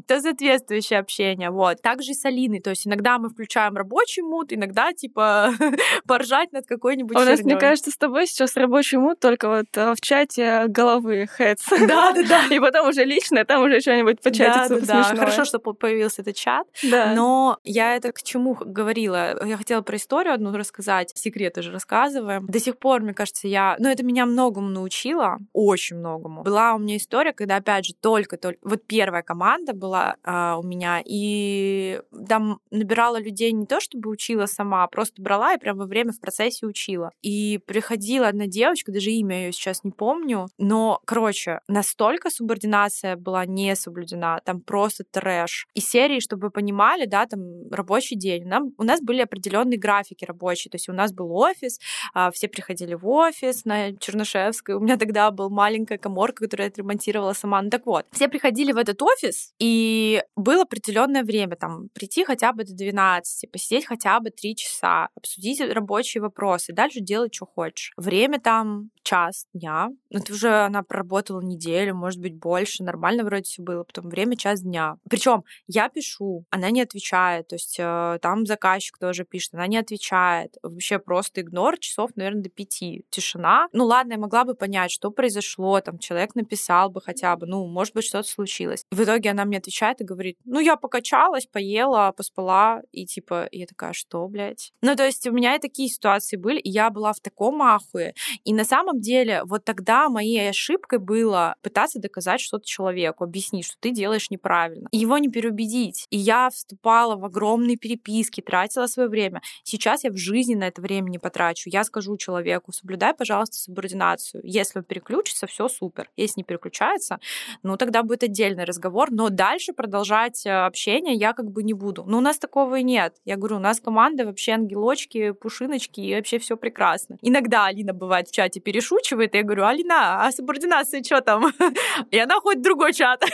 [0.08, 1.50] то соответствующее общение.
[1.50, 1.82] Вот.
[1.82, 2.60] Также и с Алиной.
[2.62, 5.29] То есть иногда мы включаем рабочий мут, иногда типа
[6.08, 9.66] поржать над какой-нибудь А у нас, мне кажется, с тобой сейчас рабочий мут только вот
[9.76, 11.60] э, в чате головы heads.
[11.88, 12.46] Да, да, да.
[12.56, 15.04] И потом уже лично, там уже что-нибудь по Да, чатику да, да.
[15.04, 15.20] смешное.
[15.20, 16.68] Хорошо, что по- появился этот чат.
[16.84, 17.14] Да.
[17.14, 19.44] Но я это к чему говорила?
[19.46, 21.12] Я хотела про историю одну рассказать.
[21.16, 22.46] Секреты же рассказываем.
[22.48, 23.76] До сих пор, мне кажется, я...
[23.80, 25.38] Ну, это меня многому научило.
[25.54, 26.44] Очень многому.
[26.44, 28.60] Была у меня история, когда, опять же, только-только...
[28.62, 34.46] Вот первая команда была а, у меня, и там набирала людей не то, чтобы учила
[34.46, 37.12] сама, а просто брала и прям во время в процессе учила.
[37.22, 43.46] И приходила одна девочка, даже имя ее сейчас не помню, но, короче, настолько субординация была
[43.46, 45.68] не соблюдена, там просто трэш.
[45.74, 48.46] И серии, чтобы вы понимали, да, там рабочий день.
[48.46, 51.80] Нам, у нас были определенные графики рабочие, то есть у нас был офис,
[52.14, 54.76] а, все приходили в офис на Чернышевской.
[54.76, 57.62] У меня тогда был маленькая коморка, которую я отремонтировала сама.
[57.62, 62.54] Ну так вот, все приходили в этот офис, и было определенное время, там, прийти хотя
[62.54, 67.92] бы до 12, посидеть хотя бы 3 часа, обсудить рабочие вопросы, дальше делать, что хочешь.
[67.98, 69.90] Время там час дня.
[70.12, 72.84] Это уже она проработала неделю, может быть, больше.
[72.84, 73.84] Нормально вроде все было.
[73.84, 74.98] Потом время час дня.
[75.10, 77.48] Причем я пишу, она не отвечает.
[77.48, 80.58] То есть э, там заказчик тоже пишет, она не отвечает.
[80.62, 83.04] Вообще просто игнор часов, наверное, до пяти.
[83.10, 83.68] Тишина.
[83.74, 85.82] Ну ладно, я могла бы понять, что произошло.
[85.82, 88.86] Там человек написал бы хотя бы, ну, может быть, что-то случилось.
[88.92, 92.82] В итоге она мне отвечает и говорит, ну, я покачалась, поела, поспала.
[92.92, 94.72] И типа, я такая, что, блядь?
[94.82, 98.14] Ну, то есть у меня и такие ситуации были, и я была в таком ахуе.
[98.44, 103.78] И на самом деле вот тогда моей ошибкой было пытаться доказать что-то человеку, объяснить, что
[103.80, 104.90] ты делаешь неправильно.
[104.92, 106.06] Его не переубедить.
[106.10, 109.42] И я вступала в огромные переписки, тратила свое время.
[109.64, 111.70] Сейчас я в жизни на это время не потрачу.
[111.70, 114.42] Я скажу человеку, соблюдай, пожалуйста, субординацию.
[114.44, 116.10] Если он переключится, все супер.
[116.18, 117.20] Если не переключается,
[117.64, 119.12] ну тогда будет отдельный разговор.
[119.12, 122.04] Но дальше продолжать э, общение я как бы не буду.
[122.06, 123.16] Но у нас такого и нет.
[123.24, 124.52] Я говорю, у нас команда вообще
[124.90, 127.18] ангелочки, пушиночки, и вообще все прекрасно.
[127.22, 131.54] Иногда Алина бывает в чате перешучивает, и я говорю, Алина, а субординация что там?
[132.12, 133.24] И она ходит в другой чат.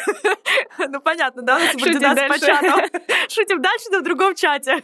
[0.77, 2.79] Ну, понятно, да, субординация по чатам.
[3.29, 4.83] Шутим дальше, но в другом чате.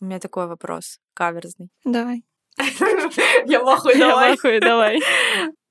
[0.00, 1.70] У меня такой вопрос каверзный.
[1.84, 2.24] Давай.
[3.46, 5.00] Я махаю, Я махаю, давай.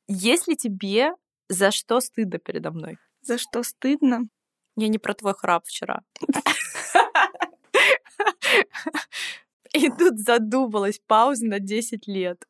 [0.08, 1.12] Есть ли тебе
[1.50, 2.98] за что стыдно передо мной?
[3.22, 4.22] За что стыдно?
[4.76, 6.02] Я не про твой храп вчера.
[9.74, 12.44] И тут задумалась пауза на 10 лет.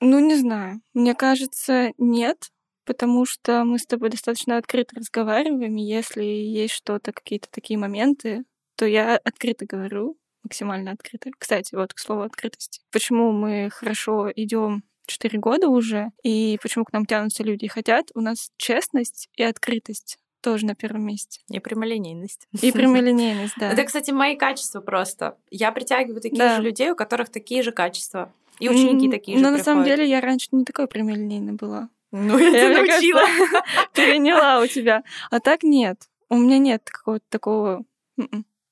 [0.00, 0.82] Ну, не знаю.
[0.94, 2.50] Мне кажется, нет,
[2.84, 8.44] потому что мы с тобой достаточно открыто разговариваем, и если есть что-то, какие-то такие моменты,
[8.76, 11.30] то я открыто говорю, максимально открыто.
[11.38, 12.80] Кстати, вот к слову открытости.
[12.90, 18.06] Почему мы хорошо идем четыре года уже, и почему к нам тянутся люди и хотят,
[18.14, 21.40] у нас честность и открытость тоже на первом месте.
[21.48, 22.46] И прямолинейность.
[22.60, 23.70] И прямолинейность, да.
[23.72, 25.36] Это, кстати, мои качества просто.
[25.50, 26.56] Я притягиваю таких Да.
[26.56, 28.32] же людей, у которых такие же качества.
[28.58, 31.88] И ученики такие же Но на самом деле я раньше не такой прямолинейной была.
[32.12, 33.20] Ну, я мне научила.
[33.20, 33.62] кажется,
[33.94, 35.02] переняла у тебя.
[35.30, 36.08] А так нет.
[36.28, 37.84] У меня нет какого-то такого...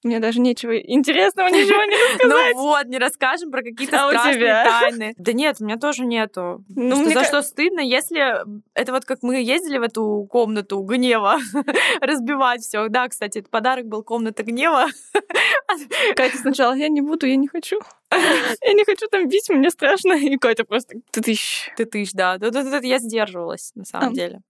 [0.03, 2.55] Мне даже нечего интересного, ничего не рассказать.
[2.55, 5.15] Ну вот, не расскажем про какие-то А страшные тайны.
[5.19, 6.65] Да нет, у меня тоже нету.
[6.69, 8.43] Ну, Что- за что стыдно, если
[8.75, 11.39] это вот как мы ездили в эту комнату гнева
[12.01, 12.89] разбивать все.
[12.89, 14.87] Да, кстати, это подарок был комната гнева.
[16.17, 17.79] Катя сначала, я не буду, я не хочу.
[18.13, 20.15] Я не хочу там бить, мне страшно.
[20.15, 21.71] И Катя просто, ты тыщ.
[21.77, 22.39] Ты тысяч, да.
[22.83, 24.41] Я сдерживалась, на самом деле.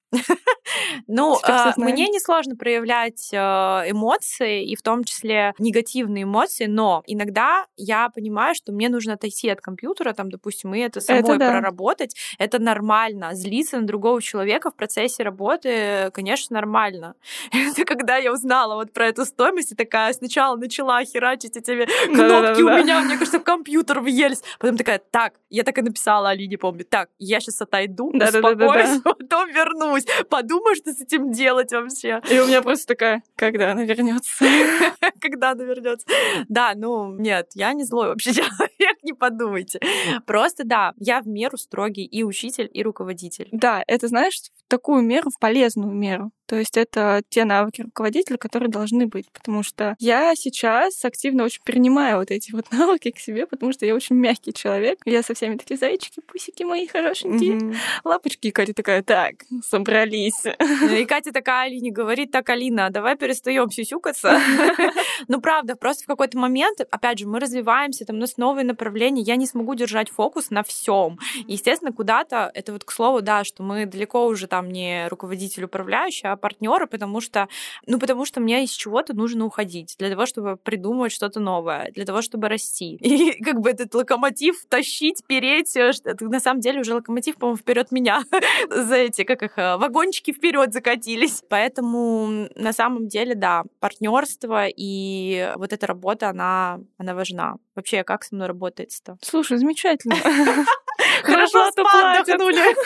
[1.07, 7.67] Ну, а, мне несложно проявлять э, эмоции, и в том числе негативные эмоции, но иногда
[7.77, 11.51] я понимаю, что мне нужно отойти от компьютера, там, допустим, и это самой да.
[11.51, 12.15] проработать.
[12.39, 13.35] Это нормально.
[13.35, 17.15] Злиться на другого человека в процессе работы, конечно, нормально.
[17.53, 22.63] Это когда я узнала вот про эту стоимость, и такая сначала начала херачить эти кнопки
[22.63, 24.43] у меня, мне кажется, в компьютер въелись.
[24.59, 29.49] Потом такая, так, я так и написала Алине, помню, так, я сейчас отойду, успокоюсь, потом
[29.49, 30.00] вернусь.
[30.29, 34.45] Подумаю, что с этим делать вообще, И у меня просто такая, когда она вернется.
[35.21, 36.07] когда она вернется.
[36.49, 39.81] Да, ну, нет, я не злой вообще человек, не подумайте.
[40.27, 43.49] Просто, да, я в меру строгий и учитель, и руководитель.
[43.53, 46.31] Да, это, знаешь, в такую меру, в полезную меру.
[46.51, 49.31] То есть это те навыки руководителя, которые должны быть.
[49.31, 53.87] Потому что я сейчас активно очень перенимаю вот эти вот навыки к себе, потому что
[53.87, 54.99] я очень мягкий человек.
[55.05, 57.75] Я со всеми такие зайчики, пусики мои хорошенькие, Мгм.
[58.03, 58.49] лапочки.
[58.49, 59.35] И Катя такая, так,
[59.65, 60.43] собрались.
[60.59, 64.41] Ну, И Катя такая Алине говорит, так, Алина, давай перестаем сюсюкаться.
[65.29, 69.23] Ну, правда, просто в какой-то момент, опять же, мы развиваемся, там у нас новые направления,
[69.23, 71.19] я не смогу держать фокус на всем.
[71.47, 76.27] Естественно, куда-то, это вот к слову, да, что мы далеко уже там не руководитель управляющий,
[76.27, 77.49] а партнеры, потому что,
[77.87, 82.05] ну, потому что мне из чего-то нужно уходить для того, чтобы придумать что-то новое, для
[82.05, 82.97] того, чтобы расти.
[83.01, 87.59] И как бы этот локомотив тащить, переть, э, что- на самом деле уже локомотив, по-моему,
[87.59, 88.23] вперед меня
[88.71, 91.43] за эти, как их, э, вагончики вперед закатились.
[91.49, 97.57] Поэтому на самом деле, да, партнерство и вот эта работа, она, она важна.
[97.75, 99.17] Вообще, как со мной работает-то?
[99.23, 100.17] Слушай, замечательно.
[101.23, 102.29] Хорошо платят.
[102.29, 102.77] отдохнули.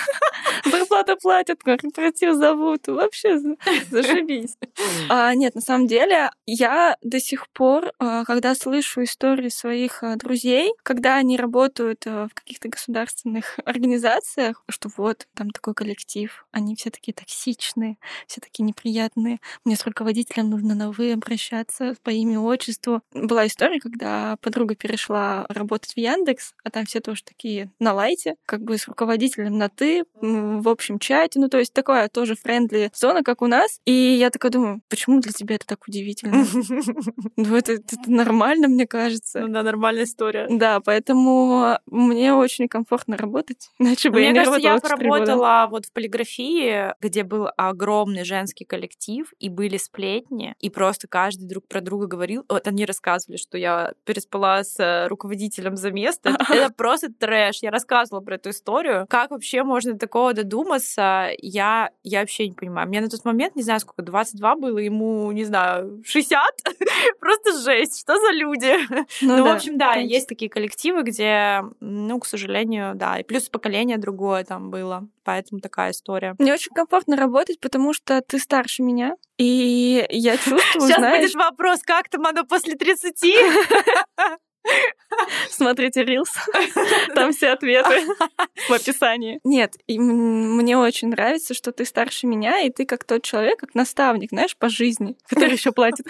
[0.71, 2.87] Зарплату платят, корпоратив зовут.
[2.89, 3.57] Вообще за-
[3.91, 4.57] зашибись.
[5.09, 10.17] А, нет, на самом деле, я до сих пор, а, когда слышу истории своих а,
[10.17, 16.77] друзей, когда они работают а, в каких-то государственных организациях, что вот, там такой коллектив, они
[16.77, 22.37] все такие токсичные, все такие неприятные, мне с руководителем нужно на «вы» обращаться по имени,
[22.37, 23.03] отчеству.
[23.13, 28.24] Была история, когда подруга перешла работать в Яндекс, а там все тоже такие на light'е,
[28.47, 32.91] как бы с руководителем на «ты», в общем чате, ну то есть такая тоже friendly
[32.95, 33.81] зона, как у нас.
[33.85, 36.45] И я такая думаю, почему для тебя это так удивительно?
[37.37, 39.41] Ну это, нормально, мне кажется.
[39.41, 40.47] Ну да, нормальная история.
[40.49, 44.97] Да, поэтому мне очень комфортно работать, иначе бы я не кажется, я работала.
[44.97, 45.25] года.
[45.25, 51.47] поработала вот в полиграфии, где был огромный женский коллектив, и были сплетни, и просто каждый
[51.49, 52.45] друг про друга говорил.
[52.49, 56.37] Вот они рассказывали, что я переспала с э, руководителем за место.
[56.49, 57.59] Это просто трэш.
[57.63, 59.07] Я рассказывала про эту историю.
[59.09, 61.31] Как вообще можно такого додуматься?
[61.39, 62.89] Я, я вообще не понимаю.
[62.89, 66.43] Мне на тот момент, не знаю, сколько, 22 было, ему, не знаю, 60?
[67.21, 68.01] Просто жесть.
[68.01, 68.75] Что за люди?
[69.23, 70.15] Ну, в да, общем, да, конечно.
[70.15, 75.61] есть такие коллективы, где, ну, к сожалению, да, и плюс поколение другое там было, поэтому
[75.61, 76.35] такая история.
[76.39, 81.35] Мне очень комфортно работать, потому что ты старше меня, и я чувствую, Сейчас знаешь, будет
[81.35, 83.15] вопрос, как там оно после 30?
[85.51, 86.31] смотрите Reels,
[87.15, 88.07] там все ответы
[88.69, 89.41] в описании.
[89.45, 93.75] Нет, и мне очень нравится, что ты старше меня, и ты как тот человек, как
[93.75, 96.07] наставник, знаешь, по жизни, который еще платит.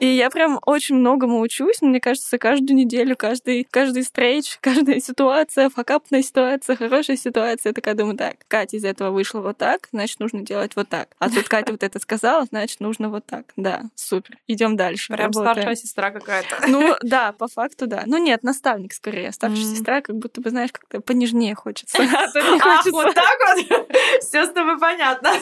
[0.00, 5.70] И я прям очень многому учусь, мне кажется, каждую неделю, каждый, каждый стрейч, каждая ситуация,
[5.70, 7.70] факапная ситуация, хорошая ситуация.
[7.70, 11.08] Я такая думаю, так, Катя из этого вышла вот так, значит, нужно делать вот так.
[11.18, 13.46] А тут Катя вот это сказала, значит, нужно вот так.
[13.56, 14.38] Да, супер.
[14.46, 15.12] Идем дальше.
[15.12, 15.52] Прям работаем.
[15.54, 16.68] старшая сестра какая-то.
[16.68, 18.02] Ну да, по факту да.
[18.06, 19.32] Ну нет, наставник скорее.
[19.32, 19.74] Старшая Мгм.
[19.76, 21.98] сестра, как будто бы, знаешь, как-то понежнее хочется.
[22.60, 22.90] А хочется.
[22.90, 23.88] вот так вот?
[24.20, 25.32] Все с тобой понятно.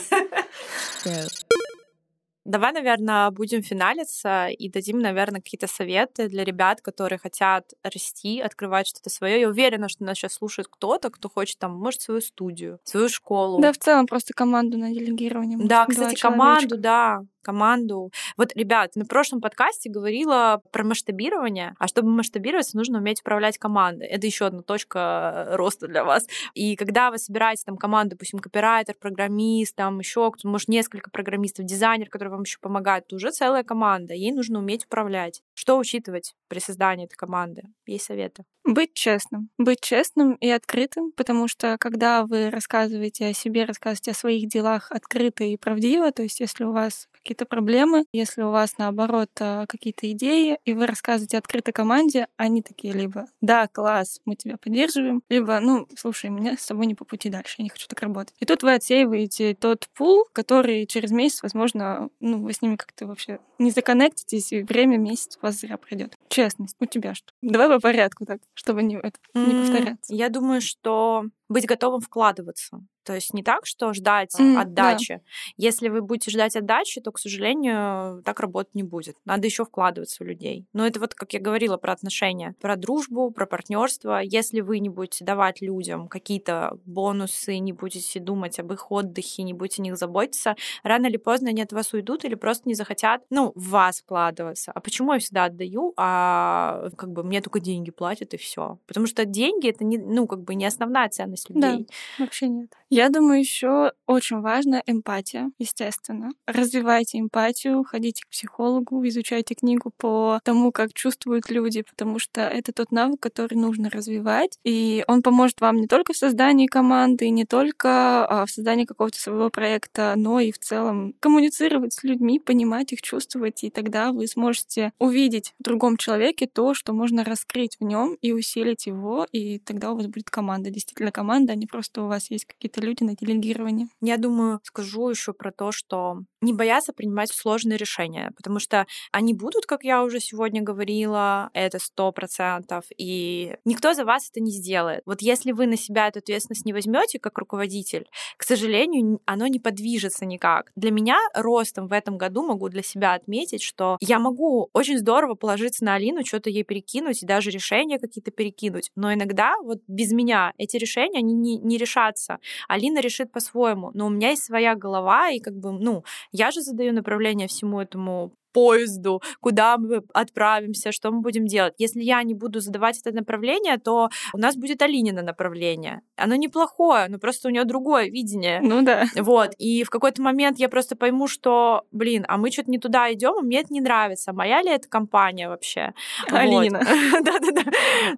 [2.48, 8.86] Давай, наверное, будем финалиться и дадим, наверное, какие-то советы для ребят, которые хотят расти, открывать
[8.86, 9.42] что-то свое.
[9.42, 13.60] Я уверена, что нас сейчас слушает кто-то, кто хочет там, может, свою студию, свою школу.
[13.60, 15.58] Да, в целом просто команду на делегирование.
[15.58, 16.28] Да, кстати, человечка.
[16.30, 18.12] команду, да, команду.
[18.36, 24.06] Вот, ребят, на прошлом подкасте говорила про масштабирование, а чтобы масштабироваться, нужно уметь управлять командой.
[24.06, 26.26] Это еще одна точка э, роста для вас.
[26.52, 31.64] И когда вы собираете там команду, допустим, копирайтер, программист, там еще кто может, несколько программистов,
[31.64, 34.12] дизайнер, который вам еще помогает, это уже целая команда.
[34.12, 35.40] Ей нужно уметь управлять.
[35.54, 37.62] Что учитывать при создании этой команды?
[37.86, 38.44] Есть советы?
[38.64, 39.48] Быть честным.
[39.56, 44.92] Быть честным и открытым, потому что когда вы рассказываете о себе, рассказываете о своих делах
[44.92, 49.66] открыто и правдиво, то есть если у вас какие-то проблемы, если у вас, наоборот, а,
[49.66, 55.22] какие-то идеи, и вы рассказываете открыто команде, они такие либо «да, класс, мы тебя поддерживаем»,
[55.28, 58.34] либо «ну, слушай, мне с тобой не по пути дальше, я не хочу так работать».
[58.40, 63.06] И тут вы отсеиваете тот пул, который через месяц, возможно, ну, вы с ними как-то
[63.06, 66.14] вообще не законнектитесь, и время месяц у вас зря пройдет.
[66.28, 66.76] Честность.
[66.80, 67.32] У тебя что?
[67.42, 70.14] Давай по порядку так, чтобы не, это, не М, повторяться.
[70.14, 72.80] Я думаю, что быть готовым вкладываться.
[73.04, 74.60] То есть не так, что ждать да.
[74.60, 75.22] отдачи.
[75.56, 79.16] Если вы будете ждать отдачи, то, к сожалению, так работать не будет.
[79.24, 80.66] Надо еще вкладываться в людей.
[80.74, 84.20] Но это вот, как я говорила, про отношения, про дружбу, про партнерство.
[84.22, 89.54] Если вы не будете давать людям какие-то бонусы, не будете думать об их отдыхе, не
[89.54, 93.22] будете о них заботиться, рано или поздно они от вас уйдут или просто не захотят,
[93.30, 94.72] ну, в вас вкладываться.
[94.74, 98.78] А почему я всегда отдаю, а как бы мне только деньги платят и все?
[98.86, 101.72] Потому что деньги это не, ну, как бы не основная ценность Да.
[101.72, 101.88] людей.
[102.18, 102.72] Вообще нет.
[102.90, 106.30] Я думаю, еще очень важна эмпатия, естественно.
[106.46, 112.72] Развивайте эмпатию, ходите к психологу, изучайте книгу по тому, как чувствуют люди, потому что это
[112.72, 114.58] тот навык, который нужно развивать.
[114.64, 119.18] И он поможет вам не только в создании команды, не только а, в создании какого-то
[119.20, 123.02] своего проекта, но и в целом коммуницировать с людьми, понимать их,
[123.38, 128.16] чувствовать, и тогда вы сможете увидеть в другом человеке то, что можно раскрыть в нем
[128.20, 132.08] и усилить его, и тогда у вас будет команда, действительно команда, а не просто у
[132.08, 133.88] вас есть какие-то люди на делегировании.
[134.00, 139.34] Я думаю, скажу еще про то, что не бояться принимать сложные решения, потому что они
[139.34, 144.50] будут, как я уже сегодня говорила, это сто процентов, и никто за вас это не
[144.50, 145.02] сделает.
[145.06, 149.58] Вот если вы на себя эту ответственность не возьмете как руководитель, к сожалению, оно не
[149.58, 150.72] подвижется никак.
[150.76, 155.34] Для меня ростом в этом году могу для себя отметить, что я могу очень здорово
[155.34, 160.12] положиться на Алину, что-то ей перекинуть, и даже решения какие-то перекинуть, но иногда вот без
[160.12, 162.38] меня эти решения, они не, не решатся.
[162.68, 166.62] Алина решит по-своему, но у меня есть своя голова, и как бы, ну, Я же
[166.62, 171.74] задаю направление всему этому поезду, куда мы отправимся, что мы будем делать.
[171.78, 176.00] Если я не буду задавать это направление, то у нас будет Алинина направление.
[176.16, 178.60] Оно неплохое, но просто у нее другое видение.
[178.60, 179.04] Ну да.
[179.16, 179.52] Вот.
[179.58, 183.40] И в какой-то момент я просто пойму, что, блин, а мы что-то не туда идем,
[183.40, 184.32] и мне это не нравится.
[184.32, 185.92] Моя ли это компания вообще?
[186.30, 186.80] Алина.
[187.22, 187.62] Да-да-да.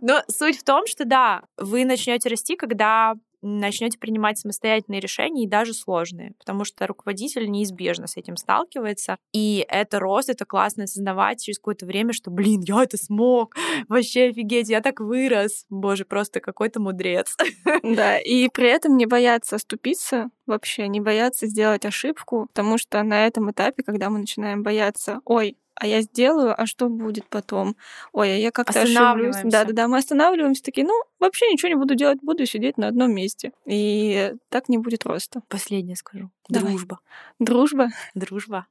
[0.01, 5.49] Но суть в том, что да, вы начнете расти, когда начнете принимать самостоятельные решения и
[5.49, 9.17] даже сложные, потому что руководитель неизбежно с этим сталкивается.
[9.33, 13.55] И это рост, это классно осознавать через какое-то время, что, блин, я это смог,
[13.89, 15.67] вообще офигеть, я так вырос.
[15.71, 17.37] Боже, просто какой-то мудрец.
[17.83, 23.27] Да, и при этом не бояться оступиться вообще, не бояться сделать ошибку, потому что на
[23.27, 27.75] этом этапе, когда мы начинаем бояться, ой, а я сделаю, а что будет потом?
[28.13, 29.37] Ой, а я как-то ошиблюсь.
[29.43, 33.53] Да-да-да, мы останавливаемся, такие, ну, вообще ничего не буду делать, буду сидеть на одном месте.
[33.65, 35.41] И так не будет роста.
[35.49, 36.31] Последнее скажу.
[36.51, 36.73] Давай.
[36.73, 37.01] Дружба.
[37.39, 37.89] Дружба?
[38.15, 38.67] Дружба.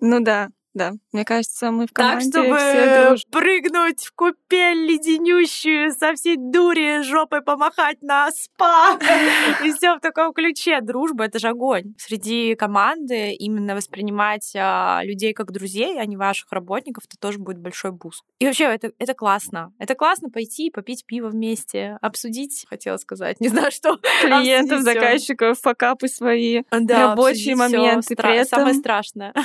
[0.00, 3.30] Ну да, да, мне кажется, мы в команде так, чтобы все дружим.
[3.30, 8.98] прыгнуть в купель леденющую, со всей дури жопой помахать на спа.
[9.64, 10.80] И все в таком ключе.
[10.80, 11.94] Дружба— это же огонь.
[11.96, 17.58] Среди команды именно воспринимать а, людей как друзей, а не ваших работников, это тоже будет
[17.58, 18.24] большой буст.
[18.40, 19.72] И вообще, это, это классно.
[19.78, 23.98] Это классно пойти попить пиво вместе, обсудить, хотела сказать, не знаю что.
[24.22, 28.14] Клиентов, заказчиков, факапы свои, Да, рабочие моменты.
[28.14, 28.58] Стра- При этом...
[28.58, 29.34] Самое страшное.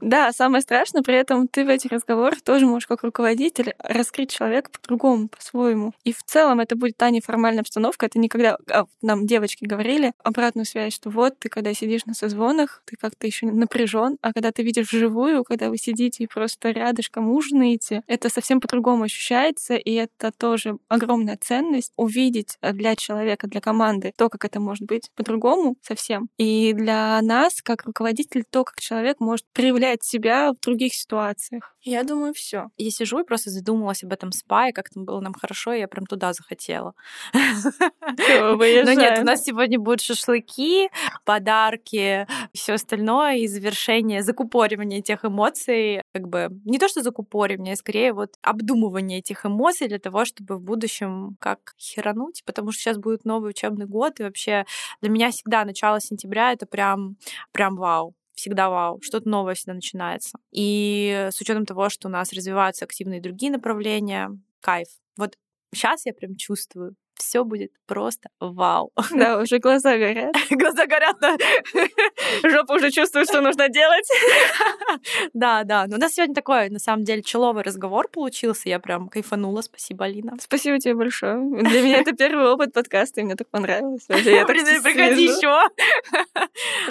[0.00, 4.70] Да, самое страшное, при этом ты в этих разговорах тоже можешь как руководитель раскрыть человека
[4.70, 5.92] по-другому, по-своему.
[6.04, 8.06] И в целом это будет та неформальная обстановка.
[8.06, 8.56] Это никогда...
[8.70, 13.26] а, нам девочки говорили обратную связь, что вот ты, когда сидишь на созвонах, ты как-то
[13.26, 18.28] еще напряжен, а когда ты видишь вживую, когда вы сидите и просто рядышком ужинаете, это
[18.28, 24.44] совсем по-другому ощущается, и это тоже огромная ценность увидеть для человека, для команды то, как
[24.44, 26.28] это может быть по-другому совсем.
[26.38, 31.74] И для нас, как руководитель, то, как человек может проявлять себя в других ситуациях.
[31.82, 32.68] Я думаю, все.
[32.76, 35.80] Я сижу и просто задумалась об этом спа, и как там было нам хорошо, и
[35.80, 36.94] я прям туда захотела.
[37.32, 40.90] Но нет, у нас сегодня будут шашлыки,
[41.24, 47.76] подарки, все остальное, и завершение, закупоривание тех эмоций, как бы не то, что закупоривание, а
[47.76, 52.98] скорее вот обдумывание этих эмоций для того, чтобы в будущем как херануть, потому что сейчас
[52.98, 54.66] будет новый учебный год, и вообще
[55.00, 57.16] для меня всегда начало сентября это прям,
[57.52, 60.38] прям вау всегда вау, что-то новое всегда начинается.
[60.50, 64.30] И с учетом того, что у нас развиваются активные другие направления,
[64.60, 64.88] кайф.
[65.16, 65.36] Вот
[65.74, 68.92] сейчас я прям чувствую, все будет просто вау.
[69.12, 70.34] Да, уже глаза горят.
[70.50, 71.16] Глаза горят.
[71.20, 71.36] да.
[72.44, 74.08] Жопа уже чувствует, что нужно делать.
[75.32, 75.86] Да, да.
[75.86, 78.68] Но у нас сегодня такой, на самом деле, человый разговор получился.
[78.68, 79.62] Я прям кайфанула.
[79.62, 80.36] Спасибо, Алина.
[80.38, 81.36] Спасибо тебе большое.
[81.62, 84.04] Для меня это первый опыт подкаста, и мне так понравилось.
[84.06, 85.62] Приходи еще.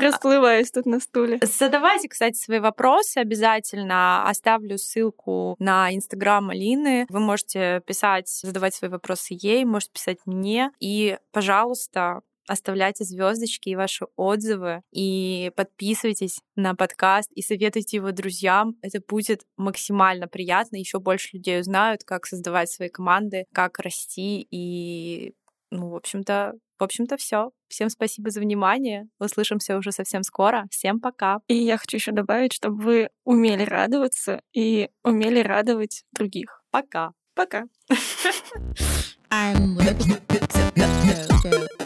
[0.01, 1.39] Расплываюсь тут на стуле.
[1.41, 4.27] Задавайте, кстати, свои вопросы обязательно.
[4.27, 7.05] Оставлю ссылку на Инстаграм Алины.
[7.09, 10.71] Вы можете писать, задавать свои вопросы ей, можете писать мне.
[10.79, 18.75] И, пожалуйста, оставляйте звездочки и ваши отзывы, и подписывайтесь на подкаст, и советуйте его друзьям.
[18.81, 20.75] Это будет максимально приятно.
[20.77, 24.47] Еще больше людей узнают, как создавать свои команды, как расти.
[24.51, 25.33] И,
[25.71, 27.51] ну, в общем-то, в общем-то, все.
[27.67, 29.07] Всем спасибо за внимание.
[29.19, 30.65] Услышимся уже совсем скоро.
[30.71, 31.41] Всем пока.
[31.47, 36.63] И я хочу еще добавить, чтобы вы умели радоваться и умели радовать других.
[36.71, 37.11] Пока.
[37.35, 37.65] Пока.
[39.33, 40.71] I'm ready to
[41.41, 41.67] go.
[41.77, 41.80] go.